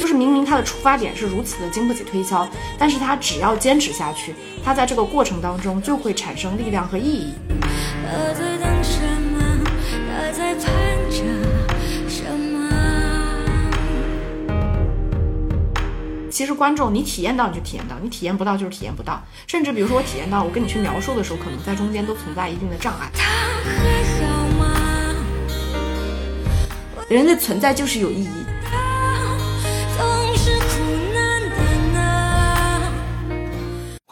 [0.00, 2.48] 就是明明他的出发点是如此的经不起推敲，
[2.78, 4.34] 但是他只要坚持下去，
[4.64, 7.34] 他在这个过程当中就会产生力量和意义。
[16.44, 19.18] 其实观众你体验到你就体验到，你体验不到就是体验不到。
[19.46, 23.10] 甚至比如说我体验到，我跟你去描述的时候，可能在中间都存在一定的障碍。
[27.08, 28.53] 人的存在就是有意义。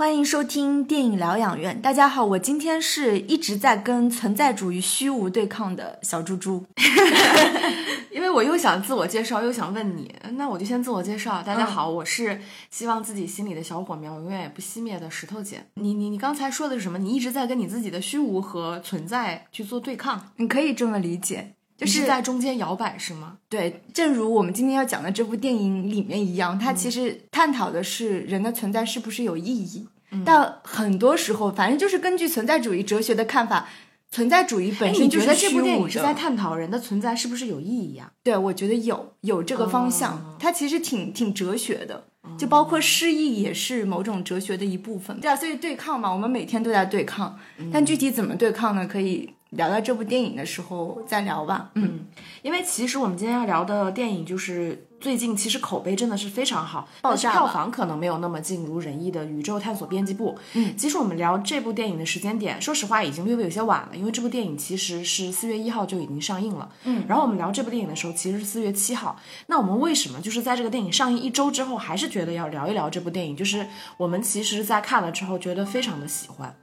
[0.03, 1.81] 欢迎收听电影疗养院。
[1.81, 6.67] 大家好，我今天是一直在跟存在主义虚无对抗的小猪猪。
[8.11, 11.41] 因为我又想自我介绍，又想问你，那我就先自我介绍。
[11.41, 15.65] 大家好，我是希望自己心里的小火苗永远也不熄灭的石头姐。
[15.75, 16.99] 你你你刚才说的是什么？
[16.99, 23.39] 你一直在跟你自己的虚无和存在去做对抗，你可以这么理解，就就是是在中间摇摆是吗？
[23.49, 29.87] 对，正如我们今天要讲的这部电影里面一样，它其实探讨的是人的存在是不是有意义。
[30.25, 33.69] 但很多时候，反正就是根据存在主义哲学的看法，
[34.11, 35.81] 存在主义哎，本身就是虚觉得这部电。
[35.81, 38.11] 影是在探讨人的存在是不是有意义啊？
[38.23, 42.05] 对，我觉得有有这个方向，哦它其实挺挺哲学的，
[42.39, 45.19] 就包括失意也是某种哲学的一部分。
[45.21, 47.39] 对啊，所以对抗嘛，我们每天都在对抗，
[47.73, 48.87] 但具体怎么对抗呢？
[48.87, 51.71] 可以聊到这部电影的时候再聊吧。
[51.75, 52.07] 嗯，
[52.43, 60.35] 因为其实我们今天要聊的电影就是最近其实口碑真的是非常好，爆炸了但是票房可能没有那么尽如人意的《宇宙探索编辑部》。
[60.55, 66.71] 嗯，其实我们聊这部电影的时间点，说实话已经略微有些晚了，因为这部电影其实是四月一号就已经上映了。
[66.85, 69.19] 嗯，然后我们聊这部电影的时候，其实是四月七号。
[69.49, 73.37] 那我们为什么就是在这个电影上映一周之后，还是觉得要聊一聊这部电影？
[73.37, 73.67] 就是
[73.99, 76.57] 我们其实，在看了之后觉得非常的喜欢。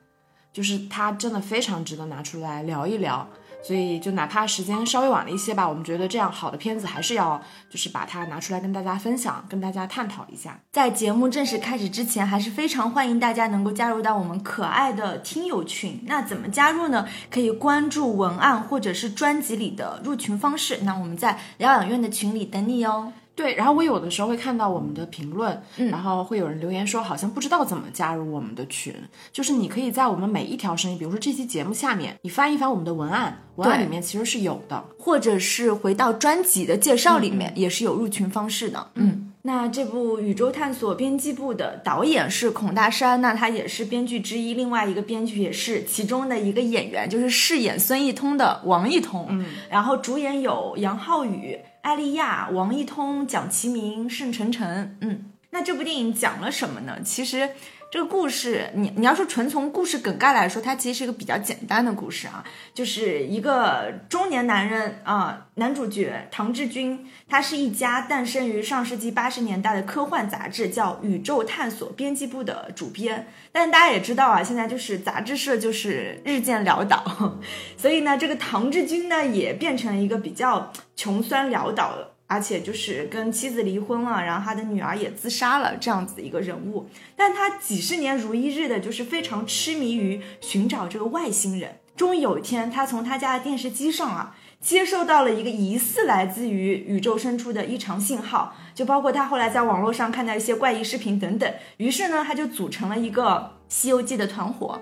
[0.51, 3.27] 就是它真的非常值得拿出来聊一聊。
[3.61, 7.37] 所以就哪怕时间稍微晚了一些吧，我们觉得这样好的片子还是要
[7.69, 10.57] 就是把它拿出来跟大家分享，跟大家探讨一下。
[10.71, 16.01] 在节目正式开始之前，还是非常欢迎大家能够加入到我们可爱的听友群。
[16.05, 17.05] 那怎么加入呢？
[17.29, 20.77] 可以关注文案或者是专辑里的入群方式。
[20.83, 23.11] 那我们在疗养院的群里等你哦。
[23.39, 28.93] 对，然后我有的时候会看到我们的评论，然后会有人留言说好像不知道怎么加入我们的群，
[29.31, 34.83] 就是你可以在我们每一条声音，比如说这期节目下面，你翻一翻我们的文案，文案里面其实是有的。
[34.99, 38.89] 或者是回到专辑的介绍里面，也是有入群方式的。
[38.95, 49.25] 嗯，那这部《宇宙探索编辑部》的导演是孔大山，那他也是编剧之一，另外一个编剧也是其中的一个演员，就是饰演孙艺通的王艺通。
[49.29, 54.97] 嗯，然后主演有杨浩宇、艾丽亚、王一通、蒋奇明、盛晨晨。
[55.01, 57.01] 嗯，那这部电影讲了什么呢？
[57.03, 57.49] 其实。
[57.91, 73.27] 这个故事，你你要说纯从故事梗概来说，它其实是一个比较简单的故事啊，就是一个中年男人啊，男主角唐志军，他是一家诞生于上世纪八十年代的科幻杂志，叫《宇宙探索编辑部》的主编。
[73.51, 77.39] 但大家也知道啊，现在就是杂志社就是日渐潦倒，
[77.75, 82.11] 所以呢，这个唐志军呢也变成了一个比较穷酸潦倒的。
[82.29, 86.87] 而且就是跟妻子离婚了，然后他的女儿也自杀了，这样子的一个人物。
[87.15, 91.79] 但他几十年如一日的，就是非常痴迷于寻找这个外星人。
[91.95, 101.51] 终于有一天，他从他家的电视机上啊，接收到了一个疑似来自于宇宙深处的异常信号，就包括他后来在网络上看到一些怪异视频等等。
[101.77, 104.79] 于是呢，他就组成了一个《西游记》的团伙，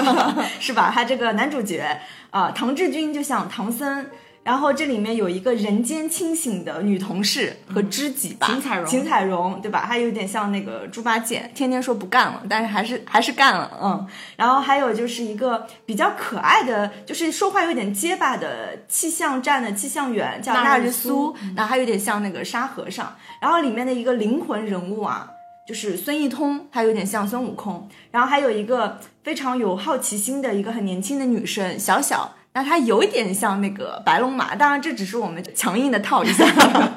[0.58, 0.90] 是吧？
[0.92, 4.06] 他这个男主角啊、唐志军就像唐僧。
[4.46, 9.84] 然后这里面有一个人间清醒的女同事和知己吧，秦彩荣秦彩荣对吧？
[9.84, 14.06] 她有点像那个猪八戒，天天说不干了，但是还是还是干了，嗯。
[14.36, 23.16] 然后还有就是一个比较可爱的，就是说话有点结巴的气象站的气象员，叫纳日苏那，还有点像那个沙和尚。
[23.42, 25.28] 然后里面的一个灵魂人物啊，
[25.66, 27.88] 就是孙一通，他有点像孙悟空。
[28.12, 32.34] 然后还有一个非常有好奇心的一个很年轻的女生小小。
[32.56, 36.42] 那它有一点像那个白龙马，当然这只是我们强硬的套一下，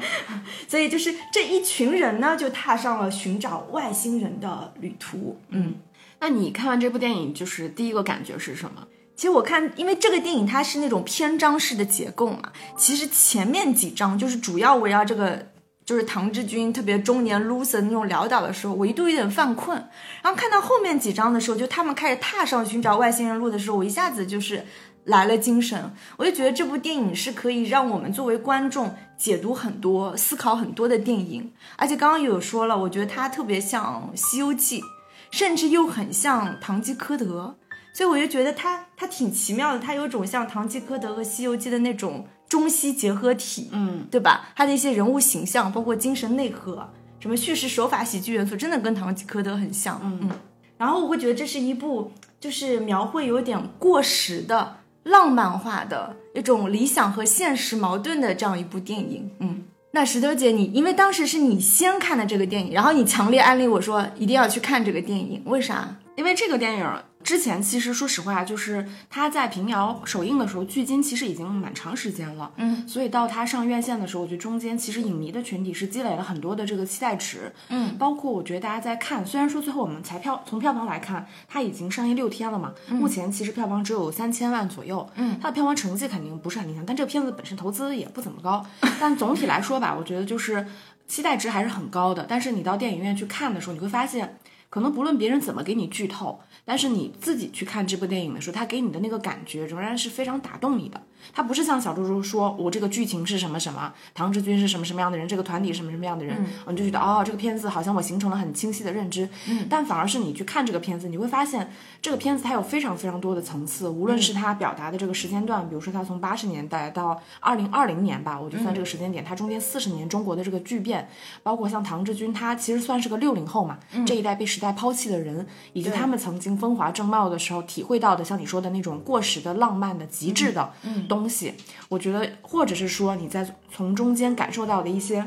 [0.69, 5.37] 所以就是这一群人呢，就踏上了寻找外星人的旅途。
[5.49, 5.75] 嗯，
[6.21, 8.87] 那你看完这部电影，就是第一个感觉是什么？
[9.17, 15.49] 其实我看，因为这个电影它是那种篇章式的结构嘛，其实前面几章就是主要围绕这个。
[15.85, 19.75] 就是唐志军特别中年 loser 那种潦倒的时候，我一度有点犯困。
[20.21, 24.63] 然后看到后面几章的时候，就他们开始踏上寻找外星人路的时候，我一下子就是
[25.09, 25.91] 来了精神。
[26.17, 31.51] 我就觉得这部电影是可以让我们作为观众解读很多、思考很多的电影。
[31.75, 34.81] 而且刚刚有说了，我觉得它特别像《西游记》，
[35.29, 37.55] 甚至又很像《堂吉诃德》。
[37.91, 44.49] 所以我就觉得它它挺奇妙的，它有种像《堂吉诃德》和《西游记》的那种中西结合体，嗯，对吧？
[44.55, 46.87] 它的一些人物形象，包括精神内核，
[47.19, 50.29] 什么叙事手法、喜剧元素，真的跟《堂吉诃德》很像，嗯。
[50.77, 52.09] 然后我会觉得这是一部
[52.39, 59.63] 就是描绘有点过时的浪漫化的一种理想和现实矛盾的这样一部电影，嗯。
[59.91, 65.95] 那石头姐，你因为当时是你先看的这个电影，然后你强烈安利我说一定要去看这个电影，为啥？
[66.15, 66.85] 因为这个电影
[67.21, 72.49] 之前其实说实话，就是他在平遥首映的时候，距今其实已经蛮长时间了。
[72.55, 77.51] 嗯，所以到他上院线的时候，我觉得中间其实影迷的群体是积累了很多的这个期待值。
[77.67, 85.07] 嗯，包括我觉得大家在看，虽然说最后我们才票从票房来看，它已经上映六天了嘛，目前其实票房只有三千万左右。
[85.15, 88.65] 嗯，它的票房成绩肯定不是很理想，但这个片子本身投资也不怎么高。
[88.99, 90.65] 但总体来说吧，我觉得就是
[91.05, 92.25] 期待值还是很高的。
[92.27, 94.39] 但是你到电影院去看的时候，你会发现。
[94.69, 101.01] 可能不论别人怎么给你剧透，但是你自己去看这部电影的时候，他给你的那个感觉仍然是非常打动你的。
[101.33, 106.35] 它不是像小猪猪说，我这个剧情是什么什么，唐志军是什么什么样的人，这个团体什么什么样的人，
[106.67, 109.27] 你就觉得哦，这个片子好像我形成了很清晰的认知。
[109.47, 111.71] 嗯，但反而是你去看这个片子，你会发现
[112.01, 121.09] 这个片子它有非常非常多的层次，无论是它表达的这个时间段，比如说它从八十年代到二零二零年吧，我就算这个时间点，它中间四十年中国的这个巨变，
[121.43, 130.71] 包括像唐志军，他其实算是个六零后嘛，这一代被时代抛弃的人，以及他们曾经风华正茂的时候体会到的，像你说的那种过时的浪漫的极致的
[131.09, 131.55] 东西，
[131.89, 135.25] 我觉得，或者是说你在从中间感受到的一些。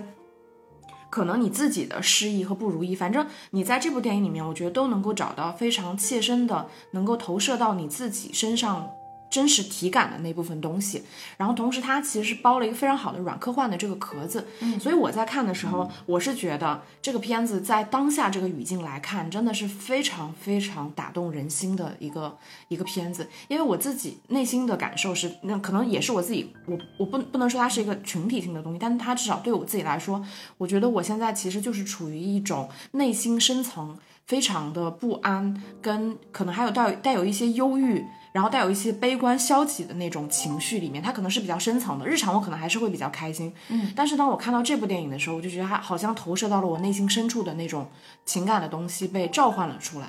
[1.11, 8.89] 可能你自己的失意和不如意，反正你在这部电影里面，我觉得都能够找到非常切身的，能够投射到你自己身上
[9.33, 11.03] 真实体感的那部分东西。
[11.39, 14.47] 然后同时，它其实是包了一个非常好的软科幻的这个壳子。
[14.61, 22.37] 嗯，所以我在看的时候，我是觉得这个片子在当下这个语境来看，真的是非常非常打动人心的一个
[22.69, 23.27] 一个片子。
[23.49, 30.23] 因为我自己内心的感受是，那可能也是我自己，我我不不能说它是一个群体性的东西，但是它至少对我自己来说，
[30.59, 33.97] 我觉得我现在其实就是处于一种内心深层
[34.27, 38.05] 非常的不安，跟可能还有带带有一些忧郁。
[38.33, 42.07] 然后带有一些悲观消极的那种情绪里面，它可能是比较深层的。
[42.07, 47.89] 日常我可能还是会比较开心，嗯，但是当我看到这部电影的时候，我就觉得它好像投射到了我内心深处的那种
[48.25, 50.09] 情感的东西被召唤了出来。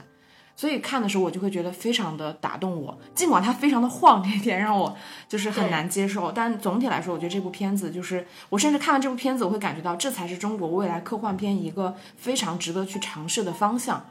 [0.55, 2.95] 所以看的时候，我就会觉得非常的打动我。
[3.15, 4.95] 尽管它非常的晃， 这一点让我
[5.27, 6.31] 就是很难接受。
[6.31, 14.05] 但总体来说，我觉得这部片子就是我甚至看完这部片子，我会感觉到这才是中国未来科幻片一个非常值得去尝试的方向。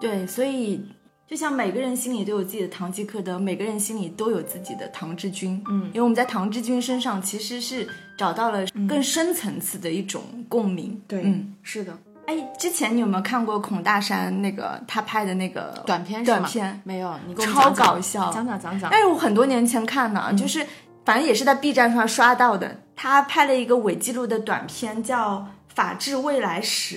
[0.00, 0.86] 对，所以
[1.32, 5.64] 就像每个人心里都有自己的唐吉诃德，每个人心里都有自己的唐志军。
[5.66, 7.88] 嗯因为我们在唐志军身上其实是
[8.18, 11.00] 找到了更深层次的一种共鸣。
[11.08, 18.90] 对嗯，是的，哎，之前你有没有看过孔大山那个他拍的那个短片是吗短片没有，你给我们超搞笑讲讲讲讲。
[18.90, 20.66] 但是我很多年前看的，就是
[21.06, 22.82] 反正也是在 B 站上刷到的。
[22.94, 25.38] 他拍了一个伪纪录的短片，叫
[25.74, 26.96] 《法治未来史》，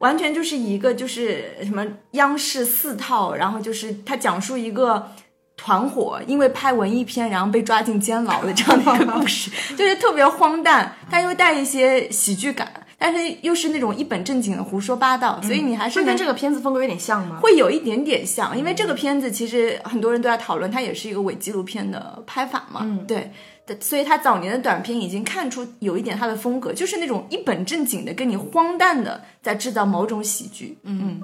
[0.00, 5.10] 完全就是一个就是什么央视四套，然后就是他讲述一个
[5.56, 12.66] 团伙因为拍文艺片然后被抓进监牢的这样的一个故事， 就是特别荒诞，但又带一些喜剧感，
[12.96, 17.38] 但是又是那种一本正经的胡说八道，所以你还是跟这个片子风格有点像吗？
[17.42, 22.80] 会有一点点像，因为这个片子其实很多人都在讨论，它也是一个伪纪录片的拍法嘛。
[22.82, 30.78] 嗯对，的所以他早年的短片已经看出有一点他的风格，就是那种一本正经的跟你荒诞的在制造某种喜剧。
[30.82, 31.20] 嗯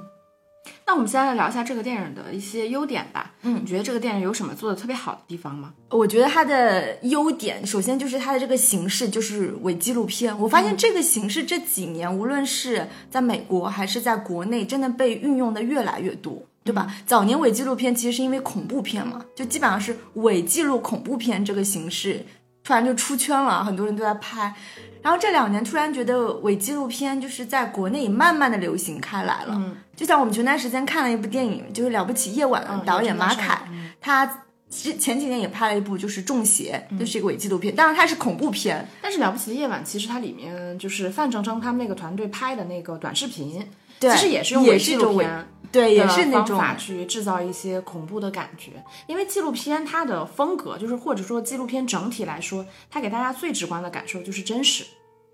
[0.85, 3.35] 那我们现在来聊一下这个电影的一些优点吧。
[3.43, 5.73] 嗯你觉得这个电影有什么做的特别好的地方吗？
[5.91, 10.37] 我觉得它的优点，首先就是它的这个形式就是伪纪录片。
[10.41, 16.43] 我发现这个形式这几年，无论是在美国还是在国内，真的被运用的越来越多。
[16.65, 16.93] 对吧？
[17.07, 22.27] 早年伪纪录片其实是因为恐怖片嘛，就基本上是伪纪录恐怖片这个形式
[22.67, 24.53] 突然就出圈了，很多人都在拍。
[25.01, 29.55] 然后这两年突然觉得伪纪录片就是在国内也慢慢的流行开来了。
[29.55, 34.27] 嗯就像我们前段时间看了一部电影，就是《了不起夜晚》导演马凯，嗯他
[34.69, 38.87] 之前几年也拍了一部就是《中邪》，就是一个伪纪录片，当然它是恐怖片。
[39.01, 43.65] 但是《了不起的夜晚》其实它里面就是范丞丞他们那个团队拍的那个短视频，
[44.01, 48.73] 对其实也是用也伪纪是一种伪录片对，也是那种去制造一些恐怖的感觉。
[49.07, 54.85] 因为纪录片它的风格，就是或者说纪录片整体来说，它给大家最直观的感受就是真实。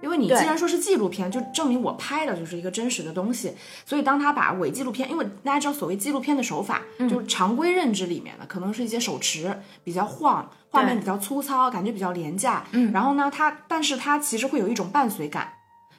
[0.03, 3.55] 因为你既然说是纪录片，就证明我拍的就是一个真实的东西。
[3.87, 12.65] 所以当他把伪纪录片，因为大家知道所谓纪录片的手法，就是常规认知里面的，可能是一些手持比较晃，画面比较粗糙，感觉比较廉价。
[12.73, 15.53] 嗯，然后呢，它但是它其实会有一种伴随感。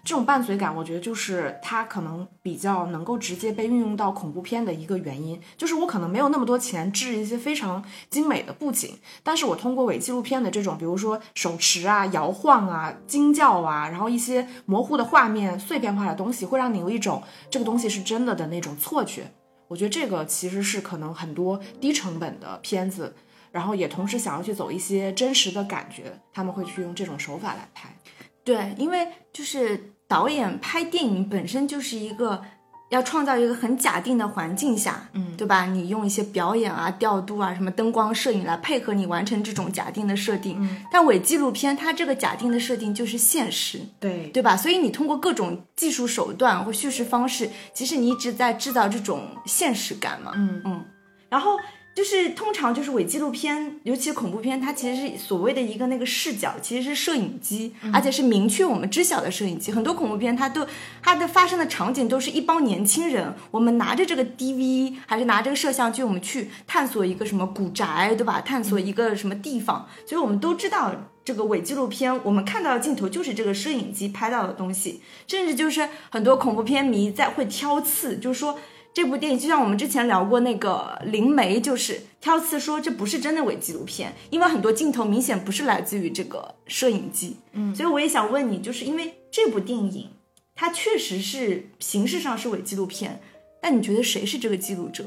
[0.04, 5.40] 这种伴随感，我觉得就是它可能比较能够直接被运用到恐怖片的一个原因。
[5.56, 19.32] 就是我可能没有那么多钱制一些非常精美的布景，但是我通过伪纪录片的这种，比如说手持啊、摇晃啊、惊叫啊，然后一些模糊的画面、碎片化的东西，会让你有一种这个东西是真的的那种错觉。
[19.70, 23.16] 我觉得这个其实是可能很多低成本的片子，
[23.54, 27.98] 然后也同时想要去走一些真实的感觉，他们会去用这种手法来拍。
[28.44, 32.44] 对，因为就是导演拍电影本身就是一个
[32.90, 35.66] 要创造一个很假定的环境下，嗯，对吧？
[35.66, 40.58] 你用一些表演啊、调度啊、什么灯光、摄影来配合你完成这种假定的设定。
[40.60, 44.56] 嗯，但伪纪录片它这个假定的设定就是现实，对对吧？
[44.56, 50.34] 所以你通过各种技术手段或叙事方式，其实你一直在制造这种现实感嘛。
[50.36, 50.86] 嗯嗯，
[51.30, 51.58] 然后
[51.96, 59.72] 就是通常就是伪纪录片，尤其恐怖片，它其实是所谓的一个那个视角，其实是摄影机，而且是明确我们知晓的摄影机。
[59.72, 60.66] 很多恐怖片它都
[61.02, 68.42] 它的发生的场景都是一帮年轻人，我们拿着这个 DV 还是拿这个摄像机，我们去探索一个什么古宅，对吧？
[68.42, 70.94] 探索一个什么地方，所以我们都知道。
[71.26, 78.60] 这个伪纪录片，我们看到的镜头就是这个摄影机拍到的东西，甚至就是很多恐怖片迷在会挑刺，就是说
[78.94, 87.38] 这部电影就像我们之前聊过那个《灵媒》，就是挑刺说这不是真的伪纪录片，因为很多镜头明显不是来自于这个摄影机。
[87.54, 90.10] 嗯，所以我也想问你，就是因为这部电影
[90.54, 93.20] 它确实是形式上是伪纪录片，
[93.60, 95.06] 但你觉得谁是这个记录者？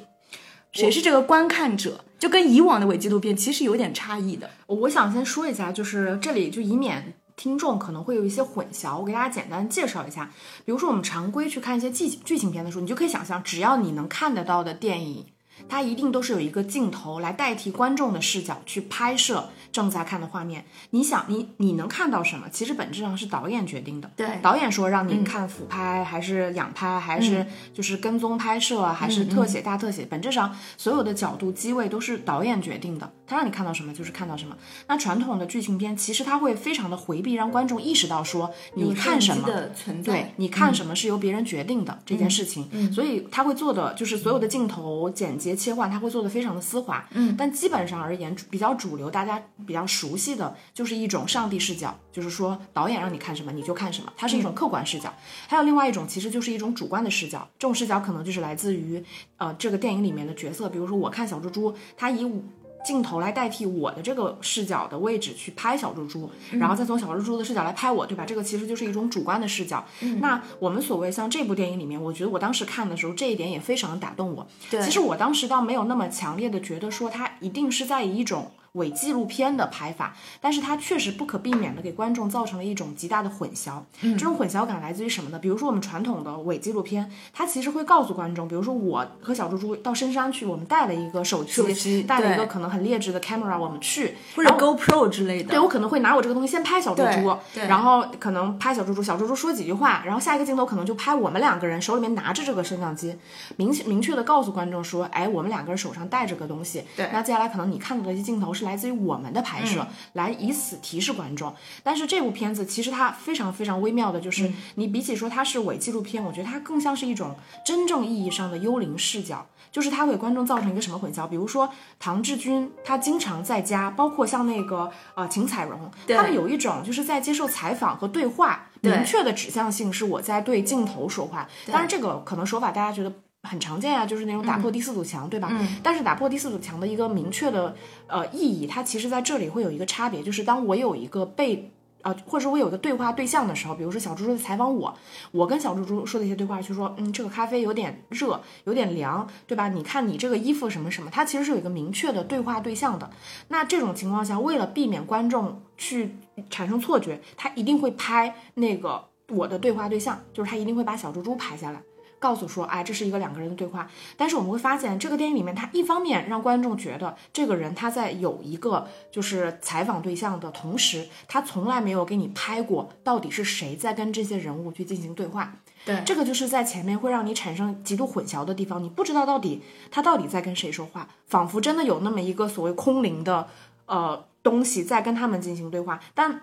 [0.72, 2.04] 谁是这个观看者？
[2.18, 4.50] 就跟以往的伪纪录片其实有点差异的。
[4.66, 10.30] 我想先说一下，就是这里就以免听众可能会有一些混淆，我给大家简单介绍一下。
[10.64, 15.26] 比如说我们常规去看一些剧剧情片的时候，你就可以想象，只要你能看得到的电影，
[15.68, 20.64] 它一定都是有一个镜头来代替观众的视角去拍摄正在看的画面。
[20.90, 22.46] 你想，你你能看到什么？
[22.50, 24.10] 其实本质上是导演决定的。
[24.14, 33.10] 对导演说让你看俯拍，还是仰拍，还是就是跟踪拍摄，还是特写、大特写，本质上所有的角度、机位都是导演决定的。
[33.26, 34.56] 他让你看到什么就是看到什么。
[34.86, 39.46] 那传统的剧情片其实他会非常的回避，让观众意识到说你看什么。
[39.46, 47.08] 的存在，对，你看什么是由别人决定的、这件事情，所以他会做的就是所有的镜头剪接切换，它会做的非常的丝滑。
[47.12, 55.12] 嗯，但基本上而言，比较主流、大家比较熟悉的就是一种上帝视角，就是说导演让你看什么你就看什么，它是一种客观视角。
[55.46, 59.02] 还有另外一种，其实就是一种主观的视角，这种视角可能就是来自于
[59.36, 62.42] 呃这个电影里面的角色，比如说我看小猪猪，他以我
[62.86, 68.24] 镜头来代替我的这个视角的位置去拍小猪猪，然后再从小猪猪的视角来拍我，对吧？
[68.24, 69.84] 这个其实就是一种主观的视角。
[70.20, 74.46] 那我们所谓像这部电影里面，我觉得我当时看的时候，这一点也非常的打动我。
[74.70, 78.52] 对其实我当时倒没有那么强烈的觉得说它一定是在以一种。
[78.76, 83.82] 伪纪录片的拍法，但是它确实不可避免的给观众造成了一种极大的混淆。
[84.00, 85.38] 这种混淆感来自于什么呢？
[85.38, 95.50] 比如说我们传统的伪纪录片，它其实会告诉观众，比如说我和小猪猪到深山去，我们带了一个手机，带了一个可能很劣质的 camera，我们去，或者 GoPro 之类的。
[95.50, 103.16] 对我可能会拿我这个东西先拍小猪猪然后可能拍小猪猪，小猪猪说几句话，然后下一个镜头可能就拍我们两个人手里面拿着这个摄像机，
[103.56, 106.84] 明明确的告诉观众说，哎，我们两个人手上带着个东西。
[106.94, 111.54] 对那接下来可能你看到的一些镜头是来自于我们的拍摄，嗯来以此提示观众。
[111.82, 119.46] 但是这部片子其实它非常非常微妙的，嗯就是你比起说它是伪纪录片，我觉得它更像是一种真正意义上的幽灵视角。
[119.72, 121.28] 就是它给观众造成一个什么混淆？
[121.28, 121.68] 比如说
[121.98, 131.46] 唐志军，他经常在家，包括像那个呃秦彩荣，他们有一种就是在接受采访和对话，明确的指向性是我在对镜头说话。
[131.66, 133.12] 当然，这个可能手法大家觉得。
[133.46, 135.50] 很常见啊，就是那种打破第四堵墙，对吧？
[135.82, 137.74] 但是打破第四堵墙的一个明确的
[138.08, 141.70] 呃意义，它其实在这里会有一个差别，就是当我有一个被
[142.02, 144.94] 呃，或者说我有一个对话对象的时候，比如说小猪猪在采访我，
[145.32, 149.68] 我跟小猪猪说的一些对话，就说嗯，这个咖啡有点热，有点凉，对吧？
[149.68, 153.10] 你看你这个衣服什么什么，它其实是有一个明确的对话对象的。
[153.48, 156.14] 那这种情况下，为了避免观众去
[156.48, 161.82] 产生错觉，他一定会拍那个我的对话对象，就是他一定会把小猪猪拍下来。
[162.18, 163.88] 告诉说，哎，这是一个两个人的对话。
[164.16, 175.54] 但是我们会发现，这个电影里面，它一方面让观众觉得这个人他在有一个就是采访对象的同时，他从来没有给你拍过到底是谁在跟这些人物去进行对话。
[175.84, 183.48] 对这个就是在前面会让你产生极度混淆的地方，你不知道到底他到底在跟谁说话，仿佛真的有那么一个所谓空灵的
[183.86, 186.42] 呃东西在跟他们进行对话，但。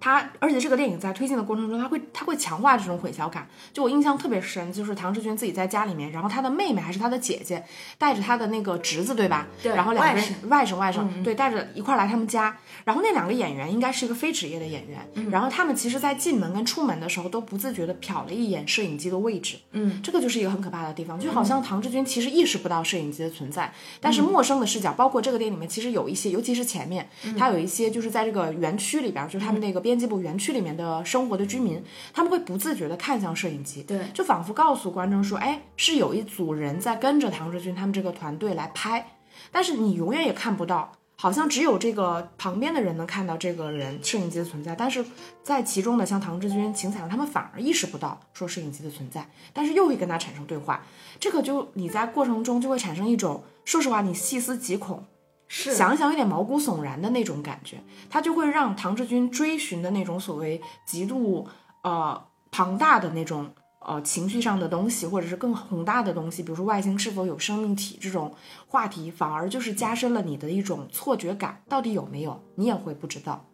[0.00, 3.46] 它而且这个电影在推进的过程中，他会他会强化这种混淆感。
[3.72, 7.62] 就我印象特别深，就是唐志军自己在家里面，然后他的妹妹还是他的姐姐
[7.98, 9.46] 带着他的那个侄子，对吧？
[9.62, 27.08] 对然后两个人外外甥外甥、对带着一块儿来他们家，然后那两个演员应该是一个非职业的演员，然后他们其实在进门跟出门的时候都不自觉的瞟了一眼摄影机的位置，嗯，这个就是一个很可怕的地方，就好像唐志军其实意识不到摄影机的存在，但是陌生的视角，包括这个电影里面其实有一些，尤其是前面，
[27.38, 31.82] 它有一些就是在这个园区里边，就是他们那个编辑部园区里面的生活的居民，
[32.12, 34.00] 他们会不自觉的看向摄影机，对。
[34.14, 39.16] 就仿佛告诉观众说，哎，是有一组人在跟着唐志军他们这个团队来拍，
[39.50, 40.92] 但是你永远也看不到。
[41.20, 45.04] 好像只有这个旁边的人能看到这个人摄影机的存在，但是
[45.42, 50.82] 在其中的像唐志军、秦彩荣他们反而意识不到说摄影机的存在，但是又会跟他产生对话，
[51.18, 55.04] 这个就你在过程中就会产生一种，说实话你细思极恐，
[55.46, 55.74] 是。
[55.74, 61.46] 想一想有点毛骨悚然的那种感觉，它就会让唐志军追寻的那种所谓极度
[61.82, 62.18] 呃
[62.50, 68.32] 庞大的那种呃情绪上的东西，或者是更宏大的东西，比如说外星是否有生命体这种
[68.66, 73.44] 话题，反而就是加深了你的一种错觉感，到底有没有，你也会不知道。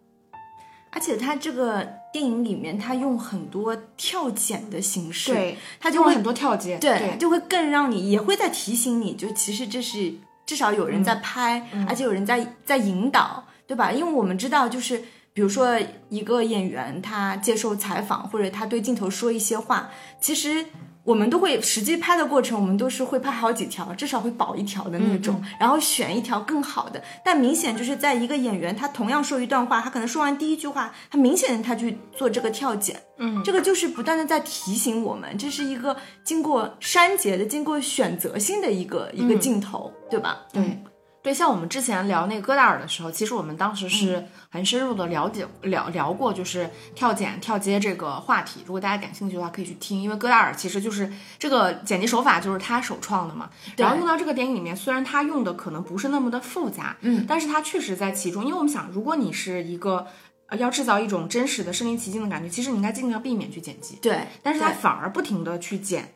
[0.91, 10.15] 而且他这个电影里面，他用很多跳剪的形式，对他就会很多跳剪，对，就会更让你也会在提醒你，就其实这是
[10.47, 13.93] 至少有人在拍，而且有人在在引导，对吧？
[13.93, 15.05] 因为我们知道，就是
[15.37, 15.79] 比如说
[16.09, 20.65] 一个演员他接受采访，或者他对镜头说一些话，其实。
[21.07, 27.01] 我们都会实际拍的过程，我们都是会拍好几条，至少会保一条的那种，然后选一条更好的。
[27.25, 40.41] 但明显就是在一个演员他同样说一段话，他可能说完第一句话，他明显他去做这个跳剪，嗯，这个就是不断的在提醒我们，这是一个经过删节的、经过选择性的一个一个镜头，对吧？
[40.53, 40.83] 对。
[41.27, 48.61] 对，像我们之前聊那个戈达尔的时候，其实我们当时是很深入的了解聊聊过，就是跳剪跳接这个话题。
[48.65, 53.51] 如果大家感兴趣的话，可以去听，因为戈达尔其实就是这个剪辑手法就是他首创的嘛。
[53.77, 60.07] 然后用到这个电影里面，虽然他用的可能不是那么的复杂，嗯，但是他确实在其中，因为我们想，如果你是一个
[60.47, 66.13] 呃要制造一种真实的身临其境的感觉，其实你应该尽量避免去剪辑，对，但是他反而不停的去剪。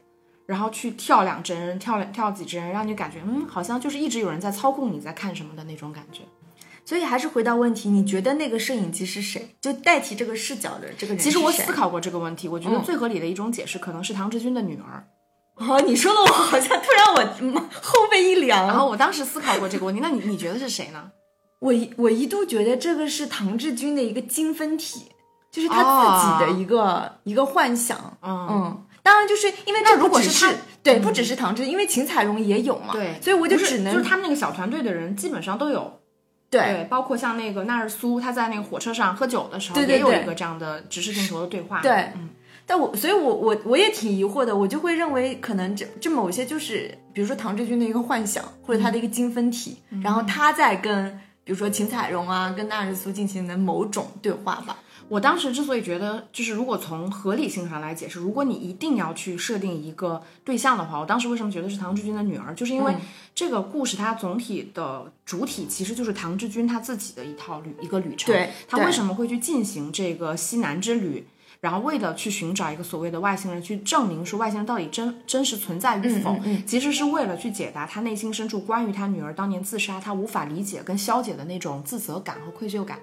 [0.50, 6.23] 然后去跳两帧，跳两跳几帧，让你感觉嗯，好像就是一直有人在操控你在看什么的那种感觉。
[6.85, 9.54] 所以还是回到问题，你觉得那个摄影机是谁？
[9.61, 15.07] 就代替这个视角的这个人其实我思考过这个问题，我觉得嗯最合理的一种解释可能是唐志军的女儿。
[15.55, 21.12] 哦，你说的我好像突然我嗯后背一凉，然后我当时思考过这个问题，那你你觉得是谁呢？
[21.61, 25.12] 我一我一度觉得这个是唐志军的一个精分体，
[25.53, 25.83] 就是他
[26.18, 28.16] 自己的一个、一个幻想。
[28.22, 32.92] 嗯嗯，当然就是因为那这如果是他对，嗯不只是唐志，因为秦彩荣也有嘛。
[32.92, 36.00] 对所以我就只能就是他们那个小团队的人基本上都有。
[36.50, 41.80] 对对，包括像那个纳日苏，他在那个火车上喝酒的时候，对对对也有一个这样的直视镜头的对话。
[41.80, 42.30] 对嗯，
[42.66, 51.10] 但我所以我，我我也挺疑惑的，我就会认为可能这这某些就是，比如说唐志军的一个幻想，或者他的一个精分体，嗯然后他在跟
[51.44, 54.76] 比如说秦彩荣啊，跟纳日苏进行的某种对话吧。
[55.11, 63.01] 我当时之所以觉得，就是如果从合理性上来解释，如果你一定要去设定一个对象的话，我当时为什么觉得是唐志军的女儿，就是因为嗯
[63.35, 68.33] 这个故事它总体的主体其实就是唐志军他自己的一套旅一个旅程。
[68.68, 71.27] 他为什么会去进行这个西南之旅？
[71.61, 83.01] 然后为了去寻找一个所谓的外星人，去证明说外星人到底真真实存在与否，嗯嗯其实是为了去解答他内心深处关于他女儿当年自杀他无法理解跟消解的那种自责感和愧疚感。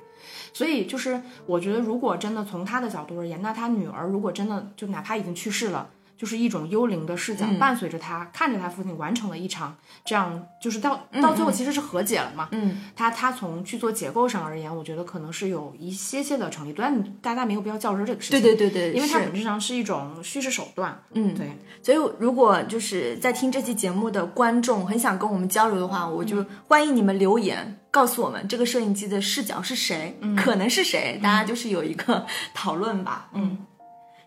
[0.58, 5.90] 所以就是我觉得，如果真的从他的角度而言，那他女儿如果真的就哪怕已经去世了。
[6.18, 12.48] 就是一种幽灵的视角，嗯伴随着他，看着他父亲完成了一场这样，就是到到最后其实是和解了嘛。
[12.54, 18.42] 嗯，他他从剧作结构上而言，我觉得可能是有一些些的成立，但大家没有必要较真儿这个事情。
[18.42, 21.00] 对对对对，因为它本质上是一种叙事手段。
[21.14, 21.52] 嗯对，
[21.84, 33.28] 所以，如果就是在听这期节目的观众很想跟我们交流的话，我就欢迎你们留言告诉我们这个摄影机的视角是谁，可能是谁，大家就是有一个讨论吧。
[33.34, 33.58] 嗯，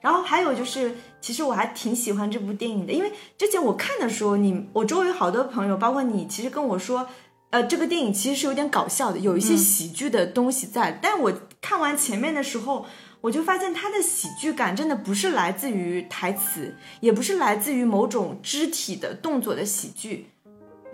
[0.01, 7.07] 然后还有就是，其实我还挺喜欢这部电影的，因为之前我看的时候，你我周围好多朋友，包括你，其实跟我说。
[7.51, 10.99] 呃，这个电影其实是有点搞笑的，有一些喜剧的东西在。
[11.03, 12.87] 但我看完前面的时候，
[13.21, 20.31] 我就发现它的喜剧感真的不是来自于台词，也不是来自于某种肢体的动作的喜剧，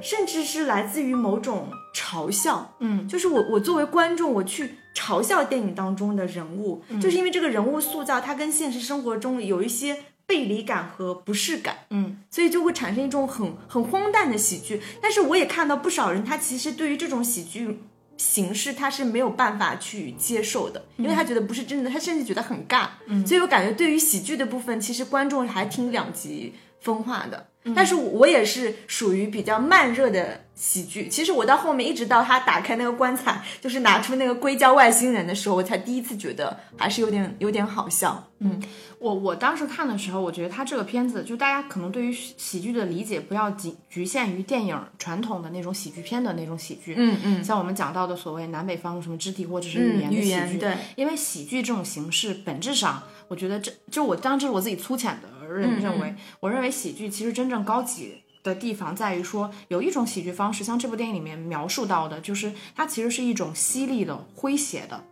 [0.01, 2.75] 甚至是来自于某种嘲笑。
[2.81, 11.77] 嗯，就是我我作为观众，我去嘲笑电影当中的人物，就是因为这个人物塑造，他跟现实生活中有一些背离感和不适感。
[11.91, 14.81] 嗯，所以就会产生一种很很荒诞的喜剧。
[15.01, 17.81] 但是我也看到不少人，他其实对于这种喜剧
[18.17, 22.89] 形式他是没有办法去接受的，因为他觉得不是真的，他甚至觉得很尬。
[23.07, 27.49] 嗯，所以我感觉对于喜剧的部分，其实观众还挺两极分化的。
[27.75, 31.09] 但是我也是属于比较慢热的喜剧。
[31.09, 38.31] 其实我到后面一直到他打开那个棺材，就是拿出那个硅胶外星人的时候，我才第一次觉得还是有点有点好笑。
[38.39, 38.63] 嗯，
[38.99, 46.95] 我我当时看的时候，我觉得他这个片子，就大家可能对于喜剧的理解不要仅局限于电影传统的那种喜剧片的那种喜剧。
[46.99, 58.23] 嗯嗯，像我们讲到的所谓南北方什么肢体或者是语言的语喜剧，言对，因为喜剧这种形式本质上，我觉得这就我当然这是我自己粗浅的认、嗯认为，我认为喜剧其实真正高级。
[58.47, 65.03] 的地方在于说，有一种喜剧方式，像这部电影里面描述到的，就是它其实是一种犀利的、诙谐的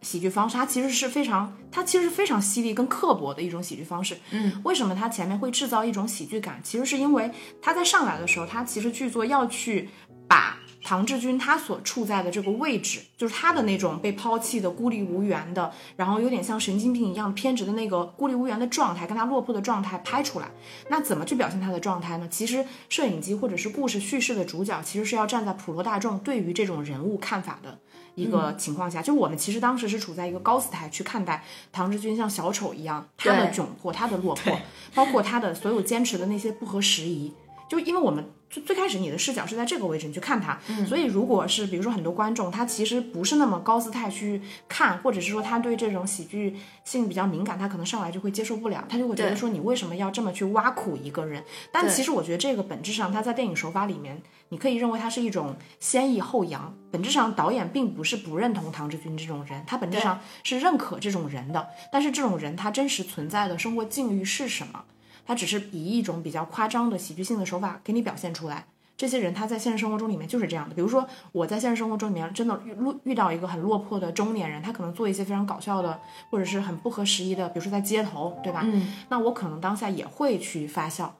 [0.00, 4.16] 喜剧方式，它其实是非常，它其实是非常犀利跟刻薄的一种喜剧方式。
[4.30, 6.60] 嗯，为什么它前面会制造一种喜剧感？
[6.62, 7.28] 其实是因为
[7.60, 9.88] 它在上来的时候，它其实剧作要去
[10.28, 20.50] 把唐志军他所处在的这个位置，就是他的那种被抛弃的、孤立无援的，然后有点像神经病一样偏执的那个孤立无援的状态，跟他落魄的状态拍出来。
[20.90, 22.28] 那怎么去表现他的状态呢？
[22.30, 27.78] 其实摄影机或者是故事叙事的主角，其实是要站在普罗大众对于这种人物看法的。
[28.14, 31.42] 一个情况下，就我们其实当时是处在一个高姿态去看待
[31.72, 34.56] 唐志军像小丑一样，他的窘迫，他的落魄，
[34.94, 37.32] 包括他的所有坚持的那些不合时宜。
[37.68, 51.42] 就因为我们最最开始你的视角是在这个位置，你去看他，所以如果是比如说很多观众他其实不是那么高姿态去看，或者是说他对这种喜剧性比较敏感，他可能上来就会接受不了，他就会觉得说你为什么要这么去挖苦一个人？
[51.72, 56.72] 但其实我觉得这个本质上他在电影手法里面，你可以认为它是一种先抑后扬。
[56.92, 64.84] 本质上导演并不是不认同唐志军这种人，他本质上是认可这种人的，但是这种人他真实存在的生活境遇是什么？
[65.24, 68.66] 他只是以一种比较夸张的喜剧性的手法给你表现出来。
[68.96, 70.74] 这些人他在现实生活中里面就是这样的。
[70.74, 75.98] 比如说我在现实生活中里面真的遇遇遇到一个很落魄的中年人，他可能做一些非常搞笑的
[76.30, 78.62] 或者是很不合时宜的，比如说在街头，对吧？
[78.64, 81.16] 嗯，那我可能当下也会去发笑。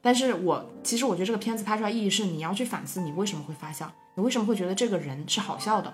[0.00, 5.92] 但是我其实我觉得这个片子拍出来意义是你要去反思你为什么会发笑，你为什么会觉得这个人是好笑的。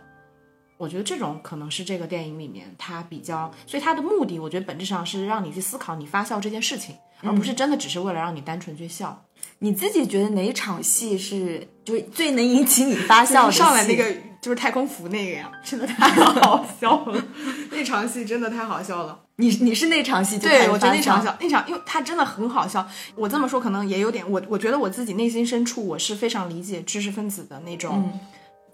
[0.76, 9.24] 我觉得这种可能是这个电影里面它比较，所以它的目的，我觉得本质上是让你去思考你发笑这件事情，而不是真的只是为了让你单纯去笑。
[9.60, 13.52] 你自己觉得哪一场戏是就是最能引起你发笑的？
[13.52, 16.08] 上来那个就是太空服那个呀，真的太
[16.42, 17.24] 好笑了，
[17.70, 19.20] 那场戏真的太好笑了。
[19.36, 22.86] 你你是那场戏就对，我觉得那场笑，那场，因为他真的很好笑。
[23.14, 28.12] 我这么说可能也有点，我我觉得我自己内心深处我是非常理解知识分子的那种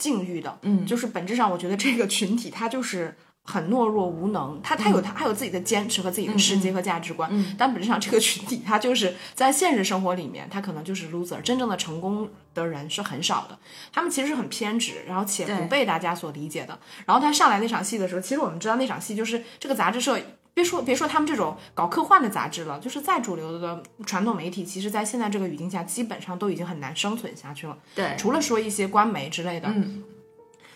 [0.01, 0.59] 境遇的。
[0.63, 13.59] 嗯就是本质上，我觉得这个群体他就是很懦弱无能，他他有他还有自己的坚持和自己的世界和价值观，嗯但本质上这个群体他就是在现实生活里面，他可能就是 loser，真正的成功的人是很少的。
[13.93, 16.79] 他们其实是很偏执，然后且不被大家所理解的。
[17.07, 20.19] 然后他上来那场戏的时候，其实我们知道那场戏就是这个杂志社。
[20.53, 27.77] 别说别说他们这种搞科幻的杂志了，就是再主流的传统媒体，其实在现在这个语境下，基本上都已经很难生存下去了。
[27.95, 30.03] 对，除了说一些官媒之类的，嗯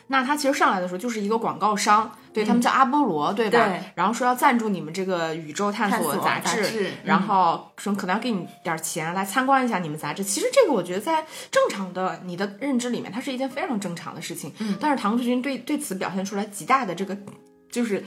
[0.08, 3.66] 那他其实上来的时候就是一个广告商，对他们叫阿波罗，对吧？
[3.66, 10.22] 对然后说要赞助你们这个宇宙探探索杂杂志嗯然后说可能要给你点钱来参观一下你们杂志。
[10.22, 14.52] 其实这个我觉得在正常的你的认知里面，它是一件非常正常的事情。
[14.58, 17.16] 嗯，但是唐志军对对此表现出来极大的这个
[17.72, 18.04] 就是。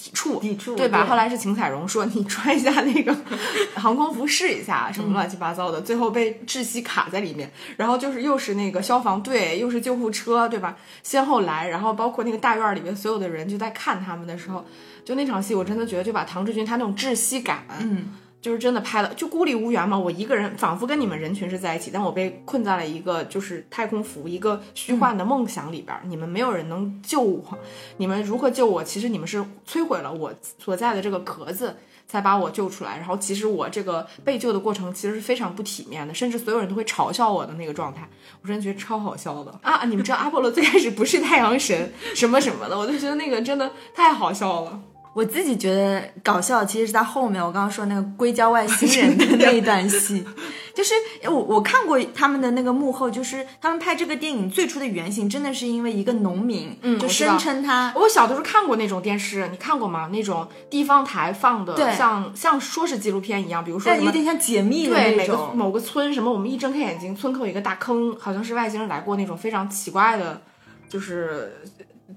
[0.00, 1.02] 抵触，抵触对吧？
[1.02, 3.12] 对后来是秦彩荣说你穿一下那个
[3.74, 7.50] 航空服试一下，什么乱七八糟的，最后被窒息卡在里面。
[7.76, 10.76] 然后就是又是那个消防队，又是救护车，对吧？
[11.02, 14.64] 先后来，然后包括那个大院里面所有的人就在看他们的时候，
[15.04, 19.98] 就那场戏，我真的觉得就把唐志军他那种窒息感，嗯，就是真的拍了，就孤立无援嘛。
[19.98, 27.58] 我一个人仿佛跟你们人群是在一起，但我被困在了一个就是太空服一个虚幻的梦想里边儿，你们没有人能救我，
[27.96, 28.84] 你们如何救我？
[28.84, 31.76] 其实你们是摧毁了我所在的这个壳子。
[32.10, 38.08] 才把我救出来，然后其实我这个被救的过程其实是非常不体面的，甚至所有人都会嘲笑我的那个状态，
[38.40, 39.84] 我真的觉得超好笑的啊！
[39.84, 44.80] 你们知道阿波罗最开始不是太阳神什么什么的，我就觉得那个真的太好笑了。
[45.18, 50.24] 我自己觉得搞笑，其实是在后面我刚刚说那个硅胶外星人的那一段戏，
[50.72, 60.08] 就是我我看过他们的那个幕后，就是他们拍这个电影最初的原型，真的是因为一个农民，就嗯就声称他我小的时候看过那种电视，你看过吗？
[60.12, 63.90] 那种地方台放的，对像像说是纪录片一样，比如说。
[63.90, 70.40] 但有点像解密的对每个那种，某个村什么，我们一睁开眼睛，村口有一个大坑，好像是外星人来过那种非常奇怪的，
[70.88, 71.60] 就是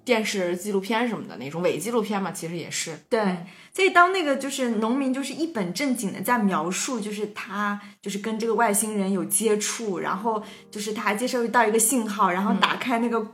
[0.05, 2.97] 电视纪录片什么的那种伪纪录片嘛，其实也是。
[3.09, 3.37] 对，
[3.73, 13.25] 所以当那个就是农民就是一本正经的在描述，就是他就是跟这个外星人有接触，然后就是他还接收到一个信号，然后打开那个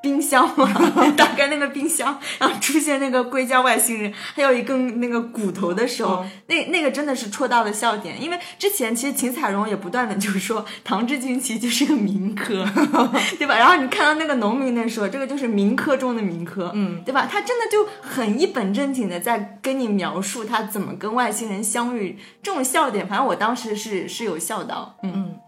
[0.00, 0.70] 冰箱嘛，
[1.16, 8.22] 打开那个冰箱，然后出现那个硅胶外星人，还有一根那个骨头的时候，那那个真的是戳到了笑点。
[8.22, 12.64] 因为之前其实秦彩荣也不断的就是说唐志军其实就是个民科，
[13.38, 13.56] 对吧？
[13.56, 17.28] 然后你看到那个农民的时候，这个就是民科中的民科，嗯，对吧？
[17.30, 25.38] 他真的就很一本正经的在跟你描述他怎么跟外星人相遇，这种笑点，反正我当时是是有笑到，嗯。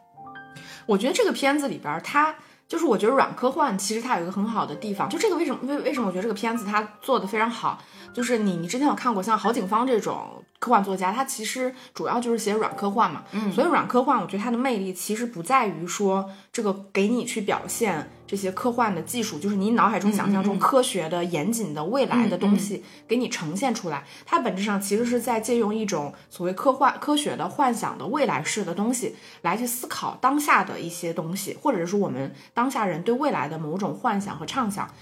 [0.86, 2.34] 我觉得这个片子里边他，它
[2.70, 7.82] 就是我觉得软科幻其实它有一个很好的地方，就这个为什么为为什么我觉得这个片子它做的非常好，
[8.14, 34.92] 就是你你之前有看过像郝景芳这种科幻作家，他其实主要就是写软科幻嘛，嗯，所以软科幻我觉得它的魅力其实不在于说这个给你去表现这些科幻的技术，就是你脑海中想象中科学的严谨的未来的东西给你呈现出来，它本质上其实是在借用一种所谓科幻科学的幻想的未来式的东西来去思考当下的一些东西，或者是说我们当下人对未来的某种幻想和畅想。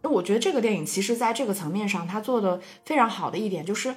[0.00, 3.94] 那我觉得这个电影其实在这个层面上，它做的非常好的一点就是。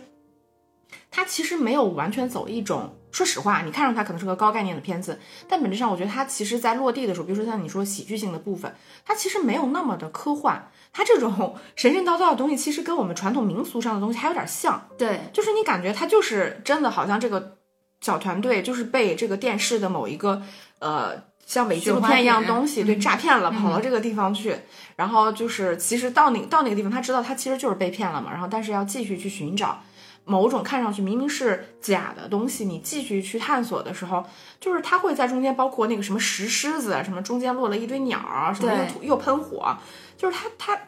[1.10, 17.58] 它其实没有完全走一种，说实话，你看上它可能是个高概念的片子，但本质上我觉得它其实在落地的时候，比如说像你说喜剧性的部分，它其实没有那么的科幻，它这种 神神叨叨的东西，其实跟我们传统民俗上的东西还有点像，对，就是你感觉它就是真的好像这个
[18.02, 20.44] 小团队就是被这个电视的某一个
[20.80, 21.14] 呃
[21.46, 24.56] 像伪纪录片一样东西对诈骗了，跑到这个地方去，
[24.98, 29.82] 然后就是其实到那到那个地方，他知道他其实就是被骗了嘛，然后但是要继续去寻找。
[30.28, 34.24] 某种看上去明明是假的东西，你继续去探索的时候，
[34.60, 39.76] 就是它会在中间，包括那个什么石狮子，什么中间落了一堆鸟儿，什么又又喷火，
[40.18, 40.82] 就是它它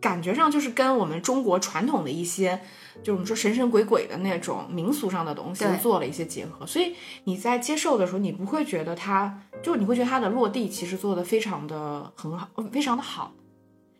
[0.00, 2.60] 感觉上就是跟我们中国传统的一些，
[3.04, 13.32] 就是我们说神神鬼鬼的那种民俗上的东西做了一些结合，所以你在接受的时候，你不会觉得它，就你会觉得它的落地其实做的非常的很好，非常的好。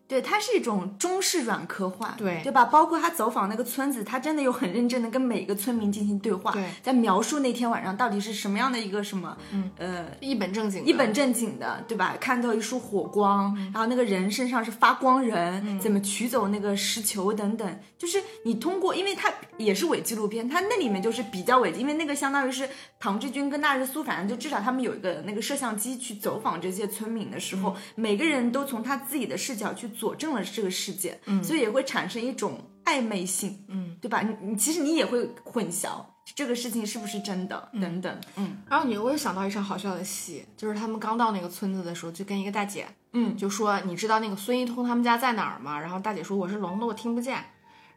[0.08, 2.66] 对，它是一种中式软科幻，对对吧？
[2.66, 12.14] 包括他走访那个村子，他真的有很认真的跟每个村民进行对话，对，在描述那天晚上到底是什么样的一个什么，嗯呃，一本正经一本正经的，对吧？
[12.20, 22.68] 看到一束火光，然后那个人身上是发光人，怎么取走那个石球等等，就是你通过，因为它也是伪纪录片，它那里面就是比较伪，因为那个相当于是
[23.00, 34.22] 唐志军跟纳日苏，反正就至少他们有一个那个摄像机去走访这些村民的时候，每个人都从他自己的视角去佐证了这个事件，嗯，所以也会产生一种暧昧性，嗯，对吧？
[34.22, 38.57] 你你其实你也会混淆这个事情是不是真的，等等，嗯。
[38.68, 45.78] 然后你我又想到一场好笑的戏，就是他们刚到那个村子的时候，就跟一个大姐，嗯，就说你知道那个孙一通他们家在哪儿吗？
[45.81, 47.44] 然后大姐说我是聋的，我听不见。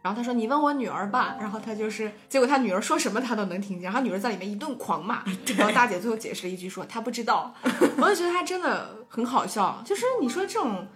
[0.01, 1.35] 然后他说你问我女儿吧。
[1.39, 5.23] 然后他就是，结果他女儿说什么他都能听见，然后女儿在里面一顿狂骂。
[5.57, 7.55] 然后大姐最后解释了一句说她不知道。
[7.97, 10.87] 我就觉得他真的很好笑，就是你说这种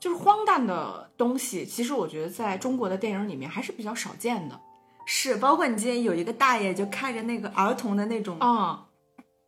[0.00, 4.60] 就是荒诞的东西，其实我觉得在中国的电影里面还是比较少见的。
[5.04, 8.84] 是，包括你今天有一个大爷就看着那个儿童的那种，啊、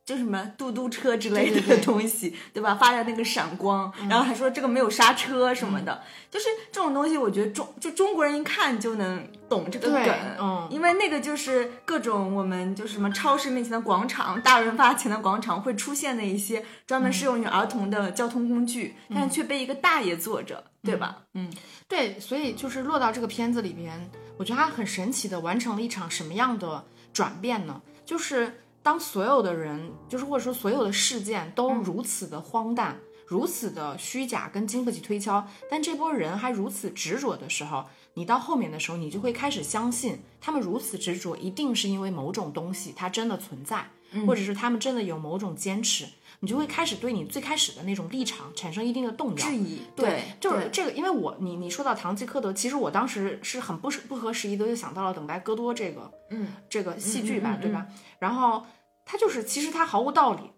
[0.04, 2.74] 就什么嘟嘟车之类的东西，对吧？
[2.74, 21.18] 发着那个闪光，然后还说这个没有刹车什么的，就是这种东西，我觉得中就中国人一看就能懂这个梗，嗯因为那个就是各种我们就是什么超市面前的广场、大润发前的广场会出现的一些专门适用于儿童的交通工具，但却被一个大爷坐着，对吧？
[21.34, 21.52] 嗯，
[21.86, 27.80] 对，所以就是落到这个片子里边，我觉得他很神奇的完成了一场什么样的转变呢？
[28.04, 43.90] 就是当所有的人，就是或者说所有的事件都如此的荒诞、如此的虚假跟经不起推敲，但这波人还如此执着的时候，你到后面的时候，你就会开始相信他们如此执着，一定是因为某种东西它真的存在，
[44.26, 46.06] 或者是他们真的有某种坚持。
[46.40, 57.86] 你就会开始对你最开始的那种立场产生一定的动摇，质疑，对，就是这个，因为我你你说到堂吉诃德，其实我当时是很不不合时宜的，就想到了《等待戈多》这个嗯这个戏剧吧，嗯嗯嗯对吧？
[58.18, 58.64] 然后
[59.04, 60.50] 他就是其实他毫无道理，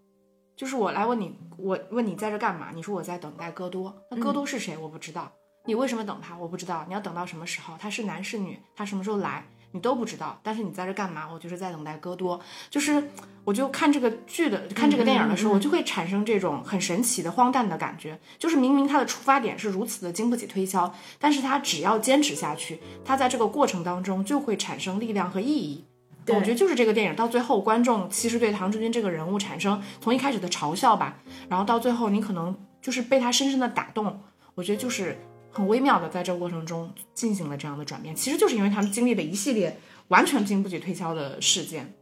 [0.57, 2.71] 就是我来问你，我问你在这干嘛？
[2.75, 4.79] 你说我在等待戈多，那戈多是谁？
[4.79, 5.31] 我不知道。
[5.65, 6.37] 你为什么等他？
[6.37, 6.85] 我不知道。
[6.89, 7.75] 你要等到什么时候？
[7.79, 8.59] 他是男是女？
[8.75, 9.47] 他什么时候来？
[9.73, 10.39] 你都不知道。
[10.43, 11.29] 但是你在这干嘛？
[11.33, 12.41] 我就是在等待戈多。
[12.71, 13.11] 就是
[13.45, 18.19] 我就看这个剧的，看这个电影的时候，我就会产生这种很神奇的荒诞的感觉。
[18.39, 25.85] 就是明明他的出发点是如此的经不起推敲，但是他只要坚持下去，他在这个过程当中就会产生力量和意义。
[26.29, 34.21] 我觉得就是这个电影到最后，观众其实对唐志军这个人物产生从一开始的嘲笑吧，然后到最后你可能就是被他深深的打动。
[34.55, 35.19] 我觉得就是
[35.53, 41.95] 很微妙的在这个过程中进行了这样的转变，其实就是因为他们经历了一系列完全经不起推敲的事件。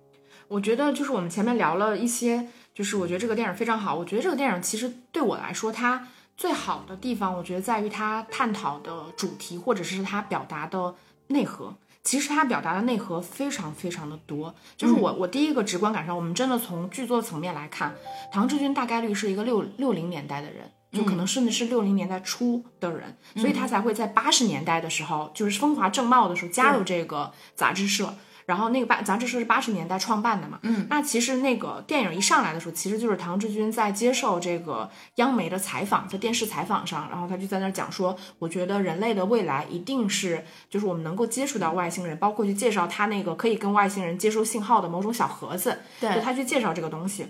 [0.49, 3.95] 我觉得就是我们前面聊了一些，就是我觉得这个电影非常好。
[3.95, 10.95] 我觉得这个电影其实对我来说，它最好的地方，我觉得在于它探讨的主题，或者是它表达的
[11.29, 11.77] 内核。
[12.03, 14.55] 其实它表达的内核非常非常的多。
[14.77, 17.95] 就是我我第一个直观感受，我们真的从剧作层面来看，
[18.33, 20.71] 唐志军大概率是一个六六零年代的人。
[20.93, 28.15] 就可能甚至是六零年代初的人，所以他才会在八十年代的时候，就是风华正茂的时候加入这个杂志社。
[28.47, 46.21] 然后那个八杂志社是八十年代创办的嘛，嗯，那其实那个电影一上来的时候，其实就是唐志军在接受这个央媒的采访，在电视采访上，然后他就在那儿讲说，我觉得人类的未来一定是，就是我们能够接触到外星人，包括去介绍他那个可以跟外星人接收信号的某种小盒子，对。
[46.21, 47.29] 他去介绍这个东西。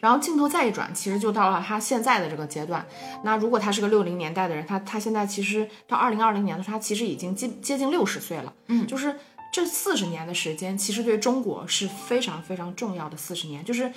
[0.00, 2.86] 然后镜头再一转，其实就到了他现在的这个阶段。
[3.24, 8.52] 那如果他是个六零年代的人，他他现在其实到二零二零年的时候，他其实已经接接近六十岁了。
[8.68, 9.16] 嗯，就是
[9.52, 13.64] 这四十年的时间，其实对中国是非常非常重要的四十年。
[13.64, 13.92] 就是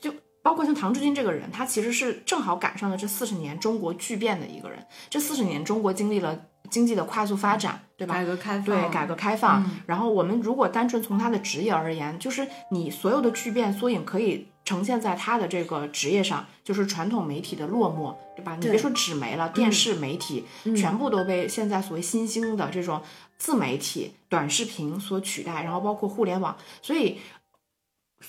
[0.00, 4.86] 就包括像唐志军这个人，他其实是正好赶上了这四十年中国巨变的一个人。
[5.10, 6.38] 这四十年中国经历了
[6.70, 8.14] 经济的快速发展，对吧？
[8.14, 9.70] 改革开放，对改革开放。
[9.86, 14.48] 然后我们如果单纯从他的职业而言，就是你所有的巨变缩影可以。
[14.64, 18.56] 呈现在他的这个职业上，就是传统媒体的落寞，对吧？
[18.60, 20.44] 你别说纸媒了，电视媒体
[20.76, 23.02] 全部都被现在所谓新兴的这种
[23.36, 27.18] 自媒体、短视频所取代，然后包括互联网，所以。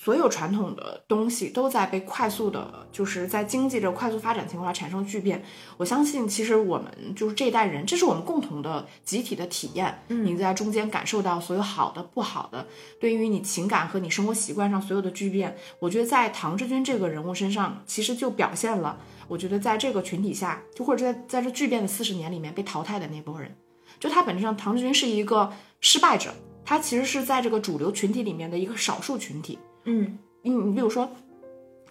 [0.04, 5.44] 所有传统的东西都在被快速的，就是在经济的快速发展情况下产生巨变。
[5.78, 10.04] 我相信，其实我们就是这一代人，这是我们共同的集体的体验。
[10.10, 12.68] 嗯，你在中间感受到所有好的、不好的，
[13.00, 19.00] 对于你情感和你生活习惯上所有的巨变，我觉得在唐志军这个人物身上，其实就表现了。
[19.28, 23.56] 我觉得在这个群体下，就或者在在这巨变的四十年里面被淘汰的那波人，
[24.00, 26.32] 就他本质上，唐志军是一个失败者，
[26.64, 29.58] 他其实是在这个主流群体里面的一个少数群体。
[29.86, 31.10] 嗯，你你比如说，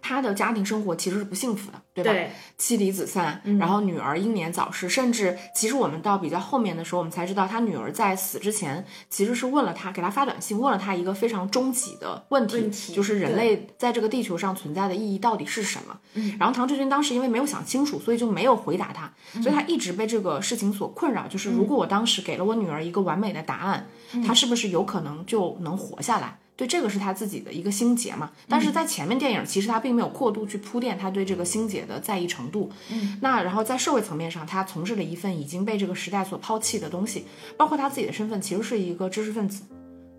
[0.03, 2.31] 他的家庭生活其实是不幸福的，对吧？
[2.59, 15.99] 妻离子散，然后女儿英年早逝，甚至其实我们到比较后面的时候，我们才知道他女儿在死之前其实是问了他，给他发短信，问了他一个非常终极的问题，就是人类在这个地球上存在的意义到底是什么？
[16.13, 23.87] 嗯，然后唐志军当时因为没有想清楚，所以就没有回答他，所以他一直被这个事情所困扰，就是如果我当时给了我女儿一个完美的答案，
[24.27, 26.39] 她是不是有可能就能活下来？
[26.57, 28.31] 对，这个是他自己的一个心结嘛。
[28.49, 32.71] 但是在前面电影，其实他并没有过度去铺垫他对这个心结的在意程度。
[32.91, 39.65] 嗯，那然后在社会层面上，他从事了一份已经被这个时代所抛弃的东西，包括他自己的身份，其实是一个知识分子。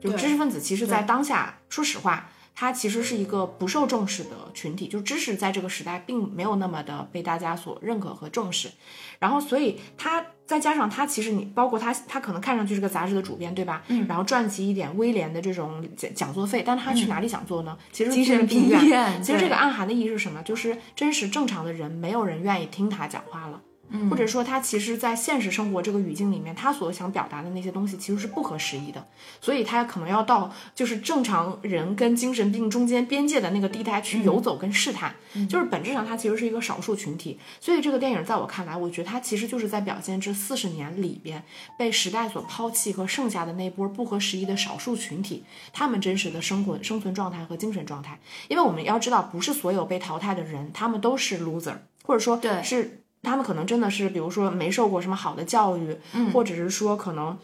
[0.02, 2.30] 就知识分子，其实在当下，说实话。
[2.56, 8.72] 它其实是一个不受重视的群体，就知识在这个时代并没有那么的被大家所认可和重视，
[9.20, 13.84] 然后所以他再加上他其实你包括他他可能看上去是个杂志的主编对吧？
[13.90, 17.78] 嗯，然后赚起一点威廉的这种讲讲座费，但他去哪里讲座呢？
[17.92, 19.22] 其实精神病院。
[19.22, 20.42] 其实这个暗含的意义是什么？
[20.44, 23.62] 就是真实正常的人没有人愿意听他讲话了。
[24.10, 29.08] 或者说，他其实，在现实生活这个语境里面，他所想表达的那些东西其实是不合时宜的，
[29.40, 35.16] 所以他可能要到就是正常人跟精神病中间边界的那个地带去游走跟试探，
[35.48, 37.40] 就是本质上他其实是一个少数群体。
[37.62, 41.44] 所以这个电影在我看来，我觉得它其实就是在表现这四十年里边
[41.78, 48.20] 被时代所抛弃和剩下的那波不合时宜的少数群体，他们真实的生活生存状态和精神状态。
[48.48, 53.04] 因为我们要知道，不是所有被淘汰的人，他们都是 loser，或者说对是。
[53.26, 57.38] 他们可能真的是，比如说没受过什么好的教育，嗯，或者是说可能，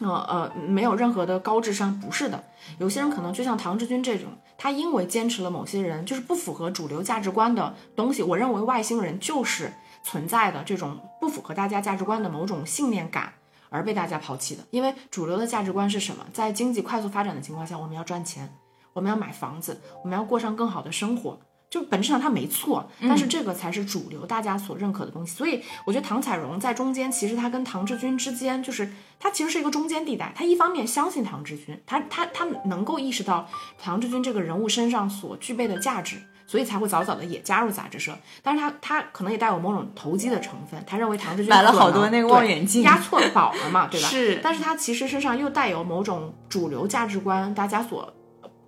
[0.00, 2.44] 呃呃，没有任何的高智商，不是的。
[2.78, 13.32] 有些人可能就像唐志军这种，他因为坚持了某些人就是不符合主流价值观的东西，我认为外星人就是存在的这种不符合大家价值观的某种信念感
[13.70, 14.62] 而被大家抛弃的。
[14.70, 16.24] 因为主流的价值观是什么？
[16.32, 18.48] 在经济快速发展的情况下，我们要赚钱，
[18.92, 21.38] 我们要买房子，我们要过上更好的生活。
[21.70, 25.36] 就本质上他没错，但是这个才是主流大家所认可的东西。
[25.36, 30.32] 所以我觉得唐彩荣在中间，其实他跟唐志军之间，就是他其实是一个中间地带。
[30.34, 33.46] 他一方面相信唐志军，他他他能够意识到
[33.78, 38.16] 唐志军这个人物身上所具备的价值，所以才会早早的也加入杂志社。
[38.42, 44.08] 但是他他可能也带有某种投机的成分，他认为唐志军买了好多那个望远镜，压错宝了嘛，对吧？
[44.08, 44.40] 是。
[44.42, 48.14] 但是他其实身上又带有某种主流价值观，大家所。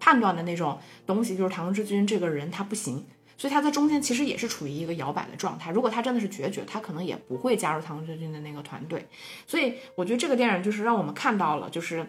[0.01, 5.71] 判断的那种东西，就是唐志军这个人他不行，所以他在中间其实也是处于一个摇摆的状态。
[5.71, 9.07] 如果他真的是决绝，他可能也不会加入唐志军的那个团队。
[9.47, 12.05] 所以我觉得这个电影就是让我们看到了，就是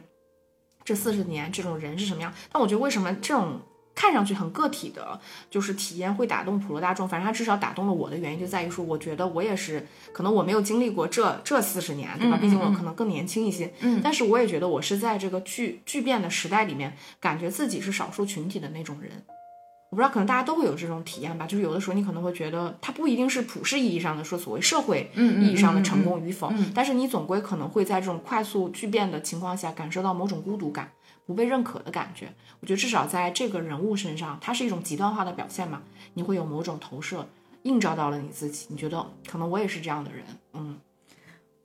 [0.84, 2.34] 这四十年这种人是什么样。
[2.52, 3.62] 但我觉得为什么这种。
[4.02, 5.20] 看上去很个体的，
[5.52, 7.08] 就是体验会打动普罗大众。
[7.08, 12.36] 反正它至少打动了我的原因就在于说，我觉得我也是，可能我没有经历过这这四十年，对吧？
[12.42, 13.72] 毕竟我可能更年轻一些。
[13.82, 19.12] 嗯，但是我也觉得我是在这个巨巨变的时代里面，感觉自己是少数群体的那种人。
[19.92, 30.90] 我不知道，可能大家都会有这种体验吧，就是有的时候你可能会觉得它不一定是普世意义上的说所谓社会意义上的成功与否，但是你总归可能会在这种快速巨变的情况下感受到某种孤独感、
[31.32, 32.34] 不被认可的感觉。
[32.60, 35.82] 我觉得至少在这个人物身上，它是一种极端化的表现嘛，
[36.14, 37.26] 你会有某种投射，
[37.64, 40.78] 映照到了你自己，你觉得可能我也是这样的人，嗯。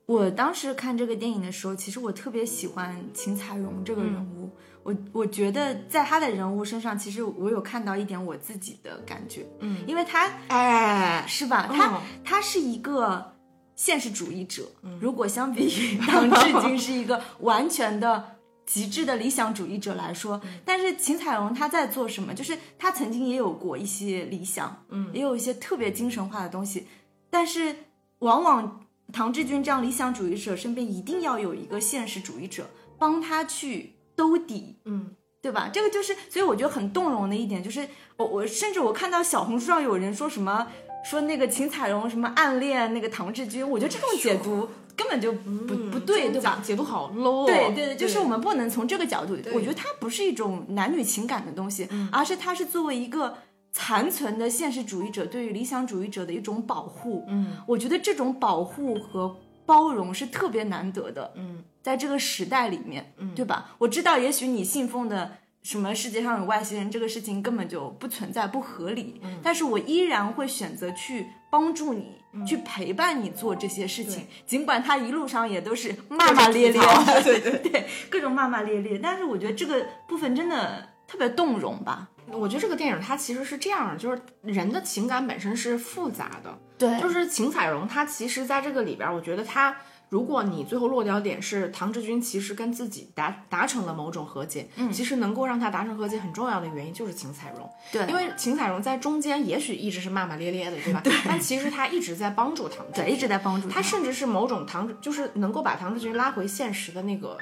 [0.05, 4.49] 我当时看这个电影的时候，其实我特别喜欢秦彩荣这个人物。
[4.83, 9.45] 我我觉得在他的人物身上，其实我有看到一点我自己的感觉。
[9.59, 11.67] 嗯，因为他哎，是吧？
[11.69, 13.33] 他他是一个
[13.75, 14.63] 现实主义者。
[15.01, 18.36] 如果相比于 唐志军是一个完全的
[18.67, 22.35] 极致的理想主义者来说，但是秦彩荣他在做什么？
[22.35, 26.85] 就是他曾经也有过一些理想，嗯，也有一些特别精神化的东西，
[27.31, 27.75] 但是
[28.19, 28.81] 往往。
[29.13, 35.69] 唐志军这样理想主义者身边一定要有一个现实主义者帮他去兜底，嗯，对吧？
[35.71, 37.87] 这个就是，所以我觉得很动容的一点就是，
[38.17, 40.67] 我我甚至我看到小红书上有人说什么
[41.05, 46.59] 说那个秦彩荣什么暗恋那个唐志军，我觉得这种解读根本就不不对，对吧？
[46.61, 53.37] 解读好 low，对对对，就是我们不能从这个角度，我觉得它不是一种男女情感的东西，而是它是作为一个。
[53.73, 59.37] 残存的现实主义者对于理想主义者的一种保护，嗯，我觉得这种保护和
[59.67, 63.75] 包容是特别难得的，嗯，在这个时代里面，嗯，对吧？
[63.77, 76.81] 我知道，也许你信奉的什么世界上有外星人这个事情根本就不存在，不合理，嗯，但是我依然会选择去帮助你，去陪伴你做这些事情，尽管他一路上也都是骂骂咧咧，
[77.23, 82.09] 对 对对，各种骂骂咧咧，但是我觉得这个部分真的特别动容吧。
[82.29, 89.73] 我觉得这个电影它其实是这样，就是人的情感本身是复杂的，对，就是秦彩荣他其实在这个里边，我觉得他，
[90.09, 101.01] 如果你最后落脚点是唐志军其实跟自己达达成了某种和解，嗯，其实能够让他达成和解很重要的原因就是秦彩荣，对，因为秦彩荣在中间也许一直是骂骂咧咧的，对吧？
[101.03, 107.37] 对，但其实他一直在帮助唐志，对，一直在帮助他，甚至是某种唐，就是能够把唐志军拉回现实的那个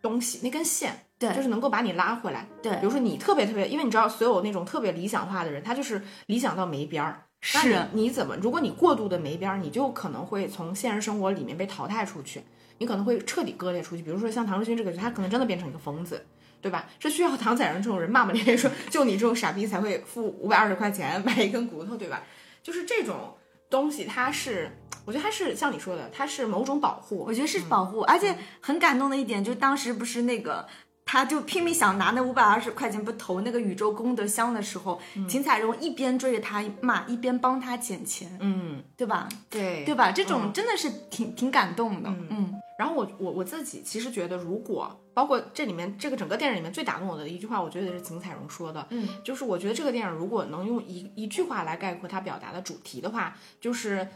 [0.00, 1.02] 东西，那根线。
[1.18, 2.46] 对，就是能够把你拉回来。
[2.62, 7.22] 对，比如说你特别特别，因为你知道，所有那种特别理想化的人，他就是理想到没边儿。
[7.40, 8.36] 是，你怎么？
[8.36, 12.42] 如果你过度的没边儿，你就可能会从现实生活里面被淘汰出去，
[12.78, 14.02] 你可能会彻底割裂出去。
[14.02, 16.26] 比如说像唐志军这个，他可能真的变成一个疯子，
[16.60, 16.88] 对吧？
[16.98, 22.22] 是需要唐宰人这种人骂骂咧咧说，就你这种傻逼才会付五百二十块钱买一根骨头，对吧？
[22.62, 23.36] 就是这种
[23.70, 24.70] 东西，它是，
[25.04, 27.24] 我觉得它是像你说的，它是某种保护。
[27.28, 30.66] 我觉得是保护，而且很感动的一点，就当时不是那个。
[31.06, 39.28] 他就拼命想拿那五百二十块钱不投那个宇宙功德箱的时候，秦彩荣一边追着他骂，一边帮他捡钱，嗯，对吧？
[39.48, 40.10] 对，对吧？
[40.10, 42.60] 这种真的是挺挺感动的，嗯。
[42.76, 54.06] 然后我我我自己其实觉得，如果包括这里面这个整个电影里面最打动我的一句话，我觉得是秦彩荣说的，嗯，就是我觉得这个电影如果能用一一句话来概括它表达的主题的话，就是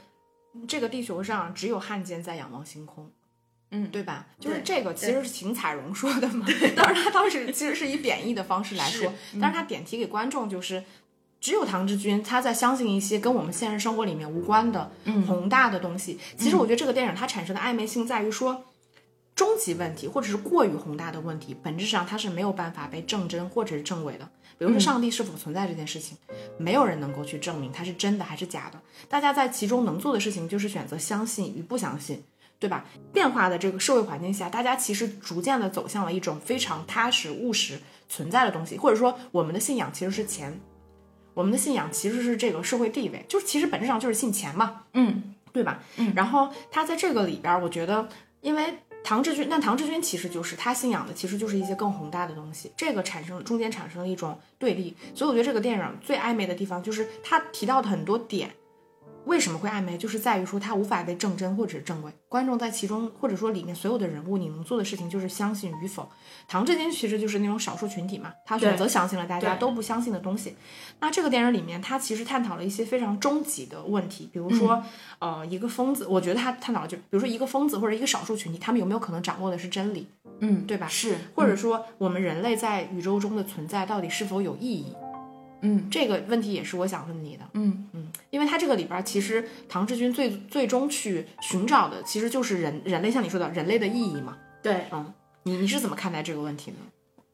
[0.68, 3.10] 这个地球上只有汉奸在仰望星空。
[3.72, 4.26] 嗯，对吧？
[4.38, 6.44] 就是这个，其实是秦彩荣说的嘛。
[6.74, 10.82] 但是，他当时其实是以贬义的方式来说，但是他点题给观众就是，
[11.40, 14.90] 只有唐志军他在相信一些跟我们现实生活里面无关的
[15.26, 16.18] 宏大的东西。
[16.36, 18.64] 其实我觉得这个电影它产生的暧昧性在于说，
[19.36, 24.28] 终极问题或者是过于宏大的问题，本质上它是没有办法被证真或者是证伪的。
[24.58, 26.18] 比如说上帝是否存在这件事情，
[26.58, 28.78] 没有人能够去证明它是真的还是假的。
[29.08, 32.22] 大家在其中能做的事情就是选择相信与不相信。
[32.60, 32.84] 对吧？
[33.10, 40.60] 变化的这个社会环境下，大家其实逐渐的走向了一种非常踏实、务实存在的东西，或者说我们的信仰其实是钱，
[41.32, 45.82] 我们的信仰其实是这个社会地位，就是其实本质上就是信钱嘛，嗯，对吧？
[45.96, 48.06] 嗯，然后他在这个里边，我觉得，
[48.42, 58.54] 因为唐志军，那唐志军其实就是他信仰的，其实就是一些更宏大的东西，这个产生中间产生了一种对立，所以我觉得这个电影最暧昧的地方就是他提到的很多点。
[59.26, 59.98] 为什么会暧昧？
[59.98, 62.12] 就是在于说它无法被证真或者是证伪。
[62.28, 66.08] 观众在其中，或者说里面所有的人物，你能做的事情就是相信与否。
[66.48, 70.56] 唐志军其实就是那种少数群体嘛，他选择相信了大家都不相信的东西。
[71.00, 74.82] 那这个电影里面，他其实探讨了一些非常终极的问题，比如说，
[75.18, 80.08] 呃，一个疯子，我觉得他探讨就，比如说一个疯子或者一个少数群体，他们有没有可能掌握的是真理？
[80.40, 80.88] 嗯，对吧？
[80.88, 84.94] 是，或者说我们人类在宇宙中的存在到底是否有意义？
[85.62, 87.44] 嗯，这个问题也是我想问你的。
[87.54, 94.36] 嗯嗯，因为他这个里边其实唐志军最最终去寻找的其实就是人人类，像你说的人类的意义嘛。
[94.62, 95.12] 对，嗯，
[95.44, 96.76] 你你是怎么看待这个问题呢？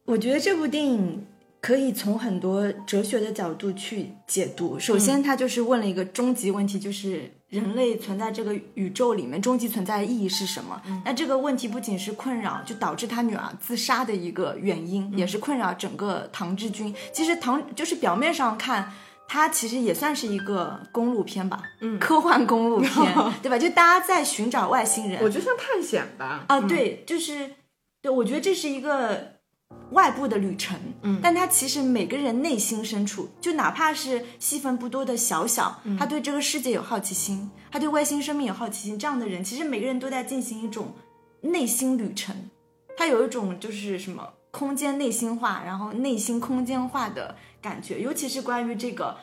[0.05, 1.25] 我觉得这部电影
[1.59, 4.79] 可以从很多哲学的角度去解读。
[4.79, 10.81] 首先，他就是问了一个终极问题，就是人类存在这个宇宙里面终极存在的意义是什么？
[11.05, 16.93] 那这个问题不仅是困扰，就导致他女儿自杀的一个原因，也是困扰整个唐志军。
[17.13, 18.91] 其实唐就是表面上看。
[19.29, 23.59] 它其实也算是一个公路片吧，嗯，科幻公路片， 对吧？
[23.59, 26.45] 就大家在寻找外星人，我觉得像探险吧。
[26.47, 27.55] 啊，对，就是，
[28.01, 29.36] 对，我觉得这是一个
[29.91, 40.93] 外部的旅程，嗯，但他其实每个人内心深处，就哪怕是戏份不多的小小，他对这个世界有好奇心，他对外星生命有好奇心，这样的人，其实每个人都在进行一种
[41.41, 42.35] 内心旅程，
[42.97, 49.17] 他有一种就是什么空间内心化，然后内心空间化的感觉，尤其是关于这个。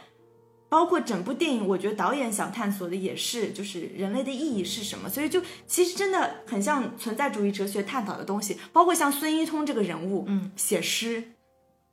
[0.74, 5.08] 包括整部电影，我觉得导演想探索的也是，就是人类的意义是什么。
[5.08, 8.58] 所以就其实真的很像存在主义哲学探讨的东西。
[8.72, 11.22] 包括像孙一通这个人物，嗯，写诗，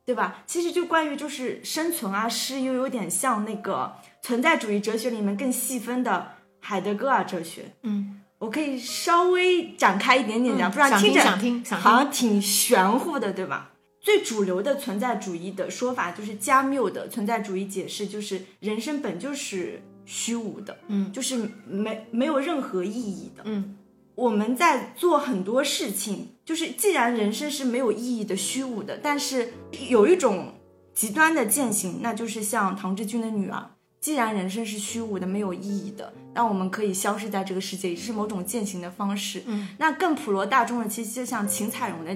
[0.04, 0.42] 对吧？
[0.48, 7.72] 其实就关于就是生存啊，诗又有点像那个存在主义哲学里面更细分的海德格尔哲学。
[7.84, 13.70] 嗯，我可以稍微展开一点点讲，不然听着想听想听好像挺玄乎的，对吧？
[14.02, 23.42] 最主流的存在主义的说法就是加缪的存在主义解释，就是人生本就是虚无的，嗯就是没没有任何意义的。
[23.46, 23.78] 嗯
[24.14, 29.54] 我们在做很多事情，就是既然人生是没有意义的、虚无的，但是
[29.88, 30.52] 有一种
[30.92, 33.70] 极端的践行，那就是像唐志军的女儿。
[34.00, 39.44] 既然人生是虚无的、没有意义的，那我们可以消失在这个世界，也是某种践行的方式。
[39.46, 42.14] 嗯，那更普罗大众的，其实就像秦彩荣的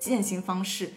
[0.00, 0.92] 践行方式，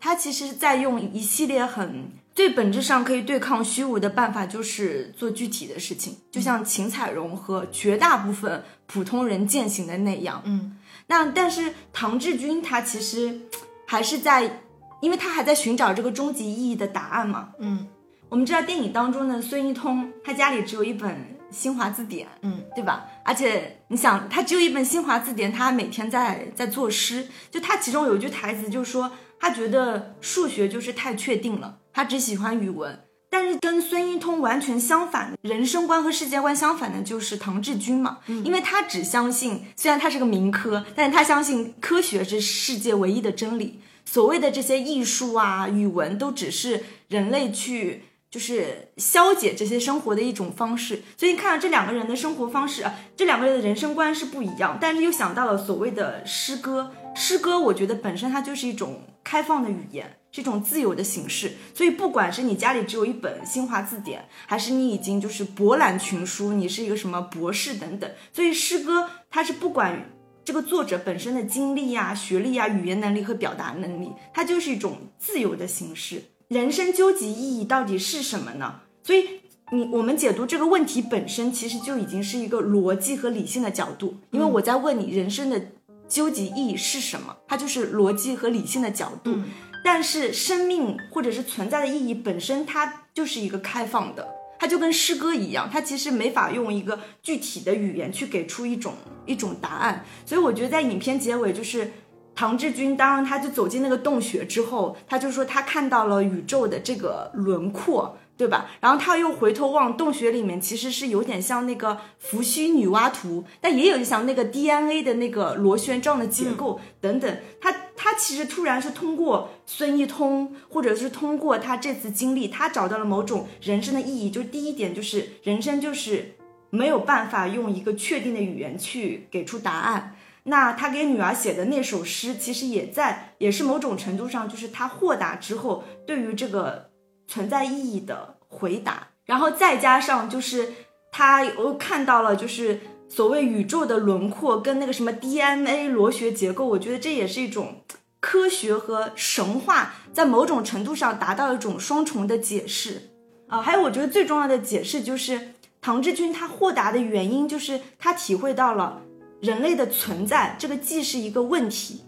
[0.00, 10.42] 他其实在用一系列很最本质上可以对抗虚无的办法，就是做具体的事情，就像秦彩荣和绝大部分普通人践行的那样。
[10.44, 10.76] 嗯
[11.08, 13.40] 那但是唐志军他其实
[13.86, 14.62] 还是在，
[15.00, 17.50] 因为他还在寻找这个终极意义的答案嘛。
[17.58, 17.86] 嗯
[18.28, 23.06] 我们知道电影当中的孙一通，他家里只有一本新华字典，嗯，对吧？
[23.24, 27.28] 而且你想，他只有一本新华字典，他每天在在作诗。
[27.52, 33.02] 就他其中有一句台词，就是说他觉得数学就是太确定了，他只喜欢语文。
[33.28, 43.80] 但是跟孙一通完全相反的人生观和世界观相反的，就是唐志军嘛，因为他只相信，虽然他是个民科，但是他相信科学是世界唯一的真理。
[44.06, 51.02] 所谓的这些艺术啊、语文，都只是人类去就是消解这些生活的一种方式。
[51.18, 56.92] 所以你看到这两个人的生活方式啊，这两个人的人生观是不一样，但是又想到了所谓的诗歌。
[57.16, 61.52] 诗歌，我觉得本身它就是一种开放的语言，是一种自由的形式。
[61.74, 70.10] 所以不管是你家里只有一本新华字典，还是你已经就是博览群书，你是一个什么博士等等，所以诗歌它是不管
[70.44, 76.22] 这个作者本身的经历呀、学历呀、语言能力和表达能力，它就是一种自由的形式。
[76.48, 78.82] 人生究极意义到底是什么呢？
[79.02, 79.24] 所以
[79.72, 85.60] 你我们解读这个问题本身，其实就已经是一个逻辑和理性的角度，因为我在问你人生的
[86.08, 89.38] 究极意义是什么，它就是逻辑和理性的角度。
[89.84, 94.28] 但是生命或者是存在的意义本身，它就是一个开放的，
[94.58, 98.94] 它就跟诗歌一样，它其实没法用一个具体的语言去给出一种
[99.26, 100.04] 一种答案。
[100.24, 101.92] 所以我觉得在影片结尾，就是
[102.34, 108.18] 唐志军，当然他就走进那个洞穴之后，他就说他看到了宇宙的这个轮廓。
[108.36, 108.68] 对吧？
[108.80, 117.38] 然后他又回头望洞穴里面，其实是有点像那个伏羲女娲图，但也有像那个 DNA 的那个螺旋状的结构等等。
[117.60, 124.30] 他他其实突然是通过孙一通，或者是通过他这次经历，他找到了某种人生的意义。
[124.30, 126.36] 就第一点就是人生就是
[126.68, 130.14] 没有办法用一个确定的语言去给出答案。
[130.44, 136.90] 那他给女儿写的那首诗，其实也在也是某种程度上，就是他豁达之后对于这个。
[137.26, 140.72] 存在意义的回答，然后再加上就是
[141.10, 147.82] 他又看到了就是所谓宇宙的轮廓跟那个什么 DNA 螺旋结构，我觉得这也是一种
[148.20, 153.10] 科学和神话在某种程度上达到一种双重的解释
[153.48, 153.62] 啊。
[153.62, 159.02] 还有我觉得最重要的解释就是唐志军他豁达的原因就是他体会到了
[159.40, 162.02] 人类的存在，这个既是一个问题，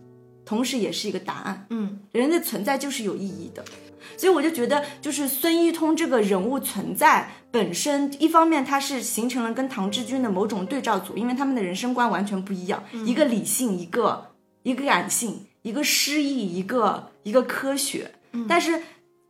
[0.45, 1.67] 同时也是一个答案。
[1.71, 3.65] 嗯，人的存在就是有意义的。
[4.17, 14.33] 所以我就觉得，就是孙一通这个人物存在本身，一方面他是形成了跟唐志军的某种对照组，因为他们的人生观完全不一样，一个理性，一个
[14.63, 18.13] 一个感性，一个诗意，一个一个科学。
[18.47, 18.83] 但是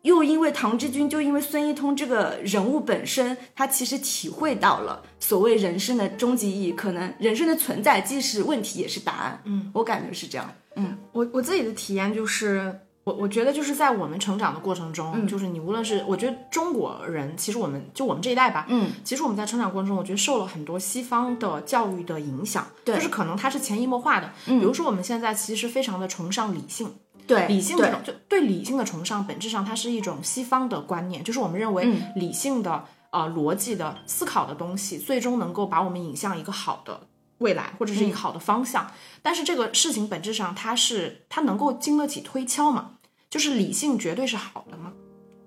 [0.02, 9.40] 又因为唐志军，就因为孙一通这个人物本身，他其实体会到了所谓人生的终极意义，可能人生的存在既是问题也是答案。
[9.44, 10.52] 嗯，我感觉是这样。
[10.76, 12.80] 嗯我我自己的体验就是。
[13.08, 15.26] 我我觉得就是在我们成长的过程中，嗯。
[15.26, 22.96] 就是你无论是我觉得中国人，其实我们就我们这一代吧，嗯，其实我们在成长过程中，我觉得受了很多西方的教育的影响，对。
[22.96, 24.30] 就是可能它是潜移默化的。
[24.44, 26.92] 比如说我们现在其实非常的崇尚理性，
[27.26, 32.12] 对，理性这对种就对理性的崇尚，本质上它是一种西方的观念，就是我们认为嗯。
[32.16, 38.90] 理性的、呃逻辑的思考的东西，最终能够把我们引向一个好的未来，或者是一个好的方向。
[39.22, 42.92] 但是这个事情本质上它是它能够经得起推敲吗？
[43.30, 44.92] 就是理性绝对是好的吗？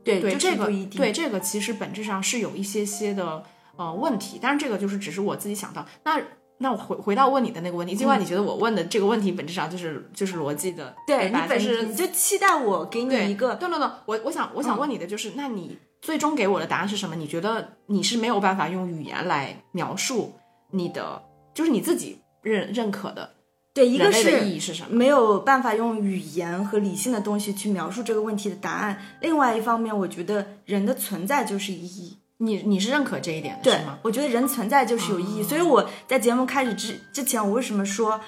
[0.04, 3.44] 对对就这个对这个其实本质上是有一些些的
[3.76, 5.86] 呃问题，但是这个就是只是我自己想到。
[6.04, 6.20] 那
[6.58, 17.16] 那我回回到问你的那个问题，尽管你觉得我问的这个问题本质上就是就是逻辑的，对你本身你就期待我给你一个对对对，我我想我想问你的就是，那你最终给我的答案是什么？
[17.16, 20.34] 你觉得你是没有办法用语言来描述
[20.72, 21.22] 你的，
[21.54, 23.36] 就是你自己认认可的
[23.74, 24.90] 对一个是意义是什么？
[24.92, 29.02] 没有办法用语言和理性的东西去描述这个问题的答案。
[29.22, 32.18] 另外一方面，我觉得人的存在就是意义。
[32.38, 35.44] 你你是认可这一点的对是吗？，我觉得人存在就是有意义。
[35.44, 38.20] 所以我在节目开始之之前，我为什么说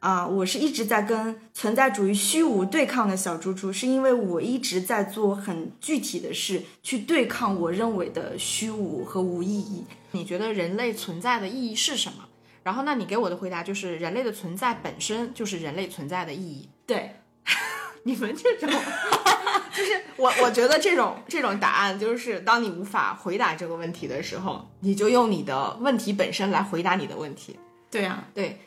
[0.00, 9.84] 啊、我是一直在跟存在主义虚无对抗的小猪猪，是因为我一直在做很具体的事去对抗我认为的虚无和无意义。
[10.10, 12.24] 你觉得人类存在的意义是什么？
[12.62, 16.68] 然后，那你给我的回答就是，人类的存在本身就是人类存在的意义。
[16.86, 17.16] 对，
[18.04, 18.70] 你们这种，
[19.74, 27.58] 就是我，我觉得这种这种答案，就是当你无法回答这个问题的时候，你就用你的问题本身来回答你的问题。
[27.90, 28.58] 对啊，对，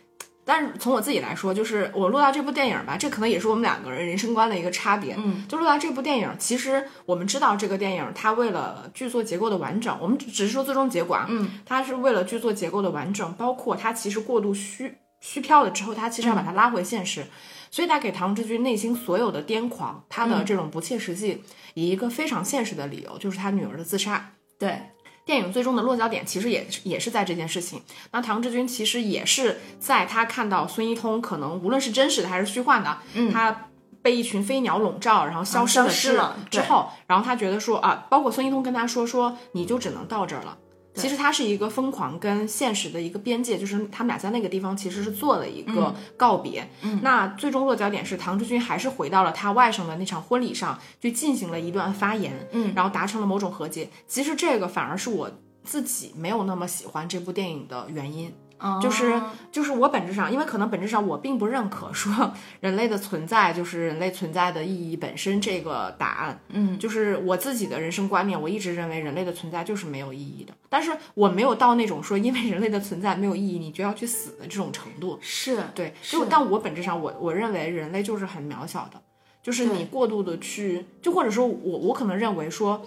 [0.46, 5.16] 但是从我自己来说，就是我录到这部电影吧，这可能也是我们两个人人生观的一个差别。
[5.18, 17.26] 嗯，就录到这部电影，其实我们知道这个电影它为了剧作结构的完整，我们只只是说最终结果啊，嗯，它是为了剧作结构的完整，包括它其实过度虚虚飘了之后，它其实要把它拉回现实。
[17.72, 21.44] 所以，他给唐志军内心所有的癫狂，他的这种不切实际，
[21.74, 24.32] 以一个非常现实的理由，就是他女儿的自杀。
[24.58, 24.80] 对，
[25.26, 27.82] 电影最终的落脚点其实也是也是在这件事情。
[28.12, 33.70] 那唐志军其实也是在他看到孙一通可能无论是真实的还是虚幻的，嗯他
[34.04, 40.56] 被一群飞鸟笼罩，然后消失了之后，然后他觉得说啊，包括孙一通跟他说说你就只能到这儿了。
[40.96, 46.68] 其实它是一个疯狂跟现实的一个边界，就是他们俩在那个地方其实是做了一个告别。
[46.82, 53.90] 嗯，那最终落脚点是唐志军还是回到了他外甥的那场婚礼上去进行了一段发言，嗯然后达成了某种和解。
[54.08, 55.30] 其实这个反而是我
[55.64, 58.34] 自己没有那么喜欢这部电影的原因。
[58.82, 66.40] 就是就是我本质上，因为可能本质上我并不认可说 人类的存在就是人类存在的意义本身这个答案。
[66.50, 70.54] 嗯，就是我自己的人生观念，我一直认为人类的存在就是没有意义的。
[70.70, 75.18] 但是我没有到那种说因为人类的存在没有意义，你就要去死的这种程度。
[75.22, 79.02] 是对，就但我本质上我我认为人类就是很渺小的，
[79.44, 82.82] 就是你过度的去，就或者说我我可能认为说，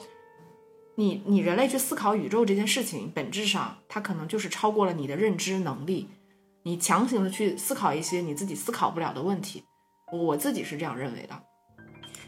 [0.98, 6.08] 你你人类去思考宇宙这件事情，本质上它可能就是超过了你的认知能力，
[6.64, 9.62] 你强行的去思考一些你自己思考不了的问题，
[10.12, 11.40] 我自己是这样认为的。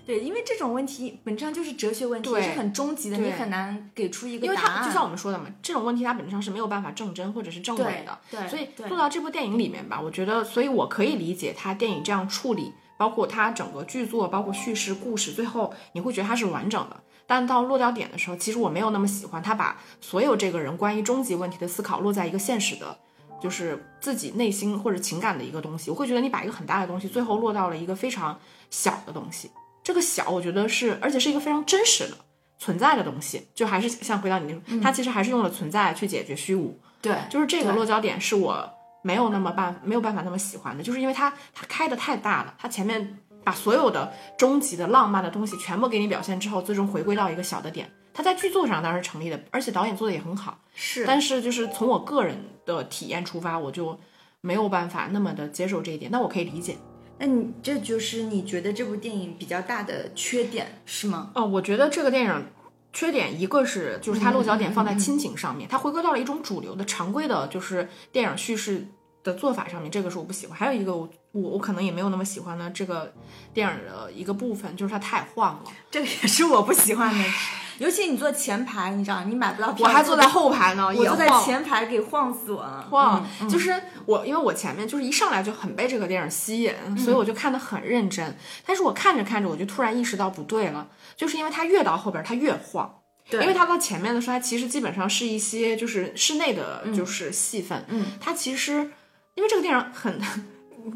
[0.07, 4.83] 对，因为这种问题本质上就是哲学问题，对是很终极的，你很难给出一个因为答案。
[4.83, 8.16] 它就像我们说的嘛，这种问题它本质上是没有办法证真或者是证伪的。
[8.31, 17.03] 对对所以做到这部电影里面吧，我觉得，所以我可以理解他电影这样处理，包括它整个剧作，包括叙事故事，最后你会觉得它是完整的。
[17.31, 22.99] 但到落脚点的时候，其实我没有那么喜欢他把所有这个人关于终极问题的思考落在一个现实的，
[23.41, 25.93] 就是自己内心或者情感的一个东西。
[25.93, 28.37] 我会觉得你把一个很大的东西，最后落到了一个非常
[28.68, 29.49] 小的东西。
[29.85, 32.16] 这个小，我觉得是，而且是一个非常真实的
[32.59, 33.47] 存在的东西。
[33.55, 36.76] 就还是像回到你那，它其实还是用了存在去解决虚无。
[37.01, 38.68] 对，就是这个落脚点是我
[39.03, 47.91] 没有那么办没有办法那么喜欢的，就是因为它它开的太大了，它前面把所有的终极的浪漫的东西全部给你表现之后，最终回归到一个小的点。
[48.12, 52.36] 它在剧作上当然是成立的，而且导演做的也很好，是但是就是从我个人
[52.66, 53.99] 的体验出发，我就
[54.41, 56.11] 没有办法那么的接受这一点。
[56.11, 56.76] 那我可以理解，
[57.18, 61.30] 那你这就是你觉得这部电影比较大的缺点是吗？
[61.34, 62.47] 哦，我觉得这个电影
[62.93, 68.88] 缺点一个是就是它落脚点放在亲情上面，它回归到了一种主流的常规的，就是电影叙事
[69.22, 70.59] 的做法上面，这个是我不喜欢。
[70.59, 73.12] 还有一个我我我可能也没有那么喜欢的这个
[73.55, 75.70] 电影的一个部分，就是它太晃了。
[75.91, 77.24] 这个也是我不喜欢的，
[77.78, 82.87] 尤其你坐前排，你知道你买不到票，我还坐在后排呢，我坐在前排给晃死我了。
[82.91, 88.37] 晃，嗯就是我，因为我前面就是一上来就很被这个电影吸引，嗯所以我就看得很认真。
[88.66, 92.97] 但是我看着看着，我就突然意识到不对了，就是因为它越到后边，它越晃。
[93.31, 98.91] 对因为它到前面的时候，它其实基本上是一些就是室内的就是戏份，嗯，它其实
[99.37, 100.20] 因为这个电影很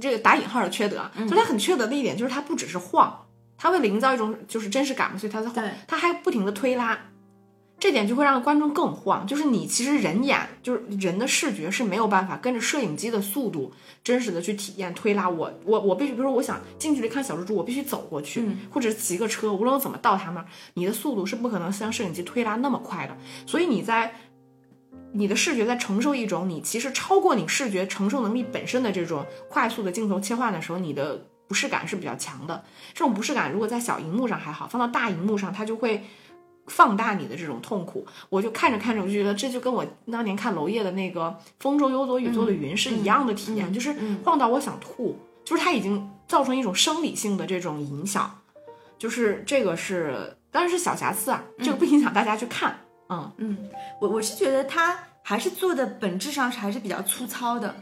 [0.00, 3.20] 这个打引号的缺德，嗯就它很缺德的一点就是它不只是晃。
[3.56, 6.98] 它为了营造一种就是真实感嘛，所以它在晃对，它还不停的推拉，
[7.78, 9.26] 这点就会让观众更晃。
[9.26, 13.72] 就是你其实人眼就是人的视觉是没有办法跟着摄影机的速度
[14.02, 15.28] 真实的去体验推拉。
[15.28, 23.16] 我我我必须，比如说我想近距离看小蜘蛛，我必须走过去，或者是骑个车，无论我怎么到他们，你的速度是不可能像摄影机推拉那么快的。
[23.46, 24.12] 所以你在
[25.16, 32.64] 你的视觉在承受一种你其实超过你视觉承受能力本身的这种快速的镜头切换的时候，你的不适感是比较强的。
[32.92, 36.02] 这种不适感如果在小荧幕上还好，放到大荧幕上，它就会
[36.66, 38.04] 放大你的这种痛苦。
[38.28, 41.28] 我就看着看着，我就觉得这就跟我当年看娄烨的那个
[41.60, 43.94] 《风中有朵雨做的云》是一样的体验，就是
[44.24, 48.40] 晃到我想吐，就是它已经造成一种生理性的这种影响。
[48.98, 52.80] 就是这个是当然是小瑕疵啊，这个不影响大家去看。
[53.38, 53.56] 嗯。
[54.00, 57.74] 我我是觉得他还是做的本质上是还是比较粗糙的，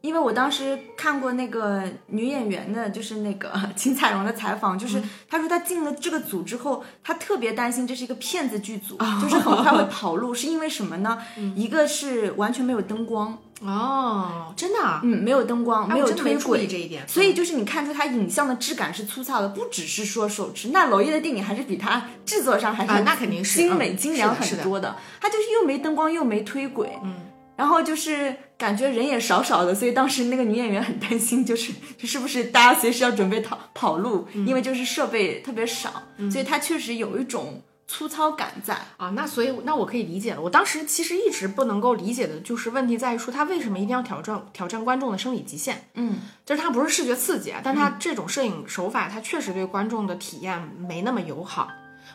[0.00, 11.20] 因为我当时看过那个女演员的，就是那个 秦彩荣的采访，就是她说她进了这个组之后，她特别担心这是一个骗子剧组，就是很快会 跑路，是因为什么呢？
[11.54, 17.06] 一个是完全没有灯光，哦，真的啊，嗯，没有灯光，没有推轨这一点。
[17.06, 20.68] 所以就是你看出它影像的质感是粗糙的，不只是说手持。
[20.68, 24.96] 那娄烨的电影还是比它制作上还是啊那肯定是精美嗯精良很多的。
[25.20, 27.14] 它就是又没灯光又没推轨，嗯，
[27.56, 34.46] 然后就是感觉人也少少的，所以当时那个女演员很担心，就是是不是大家随时要准备逃跑路，嗯。
[34.46, 38.78] 因为就是设备特别少，所以它确实有一种粗糙感在。
[38.96, 40.40] 啊，那所以那我可以理解了。
[40.40, 45.88] 我当时其实一直不能够理解的就是问题在于说他为什么一定要挑战挑战观众的生理极限？
[45.94, 51.68] 嗯，就是它不是视觉刺激啊，但它这种摄影手法，它确实对观众的体验没那么友好。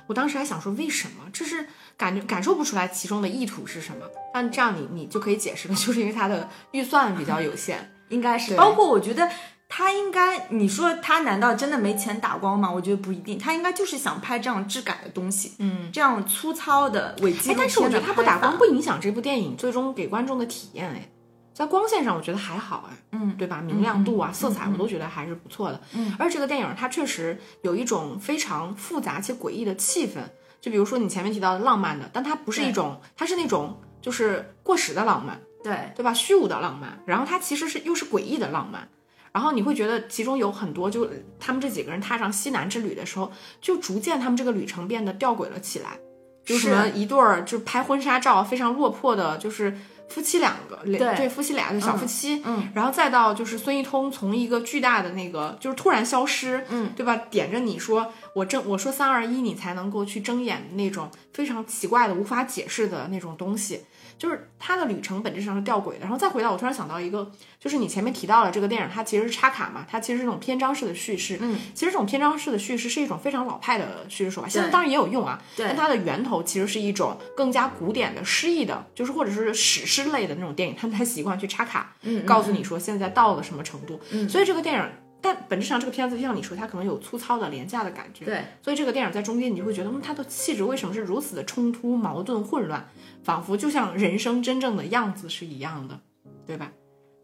[0.07, 1.23] 我当时还想说，为什么？
[1.33, 1.67] 这是
[1.97, 4.05] 感觉感受不出来其中的意图是什么。
[4.33, 7.91] 但这样你你就可以解释了，就是因为他的预算比较有限。
[8.09, 9.27] 应该是，包括我觉得
[9.67, 12.71] 他应该，你说他难道真的没钱打光吗？
[12.71, 20.89] 我觉得不一定，他应该就是想拍这样质感的东西，嗯，这样粗糙的伪纪哎，录但是我觉得他不打光不影响这部电影最终给观众的体验。
[20.91, 21.09] 哎，
[21.53, 22.89] 在光线上我觉得还好。
[22.91, 23.59] 哎，嗯，对吧？
[23.59, 25.81] 明亮度啊、色彩我都觉得还是不错的。
[25.93, 30.19] 嗯，而这个电影它确实有一种非常复杂且诡异的气氛。
[30.61, 36.13] 就比如说你前面提到的浪漫的，但它不是一种，它是那种就是过时的浪漫，对，对吧？
[36.13, 38.87] 虚无的浪漫，然后它其实是又是诡异的浪漫。
[39.35, 41.05] 然后你会觉得其中有很多，就
[41.37, 43.29] 他们这几个人踏上西南之旅的时候，
[43.59, 45.99] 就逐渐他们这个旅程变得吊诡了起来。
[46.45, 49.77] 就是什么一对儿就拍婚纱照非常落魄的，就是
[50.07, 57.17] 夫妻两个，对对夫妻俩的小夫妻，嗯，然后再到就是孙一通从一个巨大的那个就是突然消失，嗯，对吧？
[57.29, 63.81] 点着你说我睁我说三二一，你才能够去睁眼的那种非常奇怪的无法解释的那种东西，
[64.17, 65.99] 就是它的旅程本质上是吊诡的。
[66.01, 83.99] 然后再回到我突然想到一个，就是你前面提到了这个电影，它其实是插卡嘛，它其实是一种篇章式的叙事，嗯，其实这种篇章式的叙事是一种非常老派的叙事手法，现在当然也有用啊，对但它的源头其实是一种更加古典的诗意的，就是或者是史诗类的那种电影，他们才习惯去插卡，嗯告诉你说现在到了什么程度。
[84.11, 84.89] 嗯，所以这个电影，
[85.25, 88.25] 但本质上这个片子就像你说，它可能有粗糙的廉价的感觉。
[88.25, 92.87] 对，所以这个电影在中间你就会觉得，嗯，它的气质为什么是如此的冲突、矛盾、混乱，
[93.23, 95.99] 仿佛就像人生真正的样子是一样的，
[96.45, 96.71] 对吧？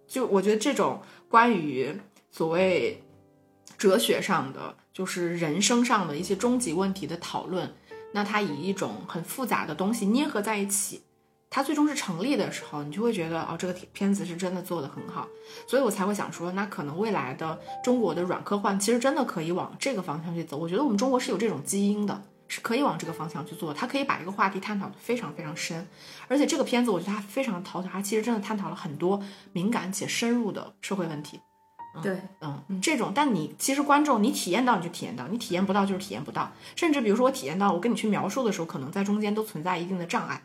[0.07, 0.99] 就我觉得这种
[1.29, 1.95] 关于
[2.31, 3.03] 所谓
[3.77, 7.71] 哲学上的，就是人生上的一些终极问题的讨论，
[8.13, 11.03] 那它以一种很复杂的东西捏合在一起，
[11.53, 15.27] 它最终是成立的时候，你就会觉得哦，这个片子是真的做得很好，
[15.67, 20.55] 所以我才会想说，那可能未来的中国的软科幻其实真的可以往这个方向去走。
[20.55, 25.85] 我觉得我们中国是有这种基因的，是可以往这个方向去做，它可以把这个话题探讨的非常非常深，
[26.29, 29.21] 而且这个片子我觉得它非常讨巧，它其实真的探讨了很多
[29.51, 31.41] 敏感且深入的社会问题。
[32.01, 36.49] 对，嗯，这种，但你其实观众你体验到你就体验到，你体验不到就是体验不到。
[36.77, 40.41] 甚至比如说我体验到，我跟你去描述的时候，可能在中间都存在一定的障碍。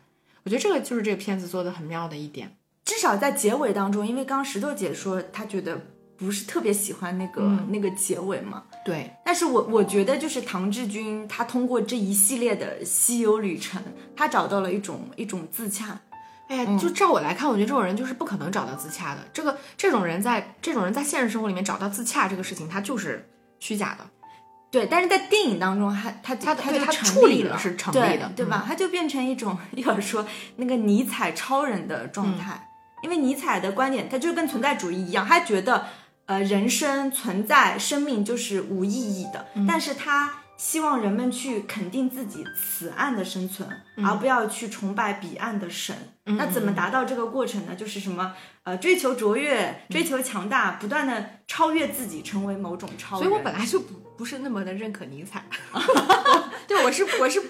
[0.47, 2.57] 我觉得这个就是这个片子做的很妙的一点。
[2.84, 5.76] 至少在结尾当中，因为刚刚石头姐说她觉得
[6.16, 13.82] 不是特别喜欢那个、那个结尾嘛，对，但是我我觉得就是唐志军他通过这一系列的西游旅程，
[14.14, 16.01] 他找到了一种一种自洽。
[16.47, 19.20] 哎呀，就照我来看，我觉得这种人就是不可能找到自洽的。
[19.32, 23.28] 这个这种人在这种人在现实生活里面找到自洽这个事情，他就是
[23.59, 24.07] 虚假的。
[24.71, 28.64] 对，但是在电影当中他，他他他就他处理了是成立的嗯对，对吧？
[28.67, 32.62] 他就变成一种，一会儿说那个尼采超人的状态，嗯
[33.03, 35.87] 因为尼采的观点，他就跟存在主义一样，他觉得
[36.25, 43.69] 呃人生存在生命就是无意义的，嗯但是他希望人们去肯定自己此岸的生存，
[44.03, 45.95] 而不要去崇拜彼岸的神。
[46.25, 47.75] 那怎么达到这个过程呢？
[47.77, 48.33] 就是什么
[48.64, 53.29] 呃，追求卓越，追求强大，不断的超越自己，成为某种超人。
[53.29, 55.45] 所以我本来就不不是那么的认可尼采，
[56.67, 57.43] 对我是我是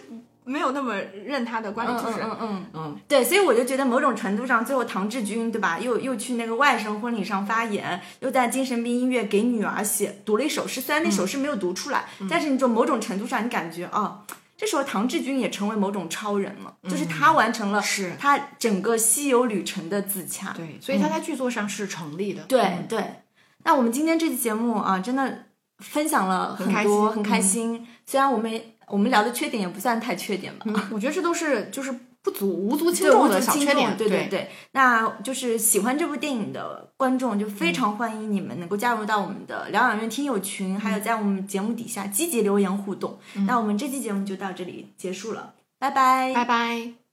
[0.45, 0.95] 没有那么
[1.25, 3.01] 认他的观点，就是嗯嗯嗯。
[3.09, 14.23] 对，所以我就觉得某种程度上，最后唐志军对吧，又又去那个外甥婚礼上发言，又在精神病医院给女儿写读了一首诗，虽然那首诗没有读出来，但是你就某种程度上，你感觉哦，
[14.57, 18.15] 这时候唐志军也成为某种超人了，就是他完成了是。
[18.19, 20.53] 他整个西游旅程的自洽。
[20.57, 22.43] 对，所以他在剧作上是成立的。
[22.45, 23.23] 对对，
[23.65, 25.46] 那我们今天这期节目啊，真的
[25.79, 27.87] 分享了很多，很很开开心。
[28.07, 33.97] 虽然我们我们聊的缺点也不算太缺点吧，我觉得这都是就是不足无足轻，重的小缺点。
[33.97, 43.19] 对对对，那就是喜欢这部电影的观众，就非常欢迎你们能够加入到我们的疗养院听友群，还有在我们节目底下积极留言互动。
[43.47, 47.06] 那我们这期节目就到这里结束了，拜拜，拜拜。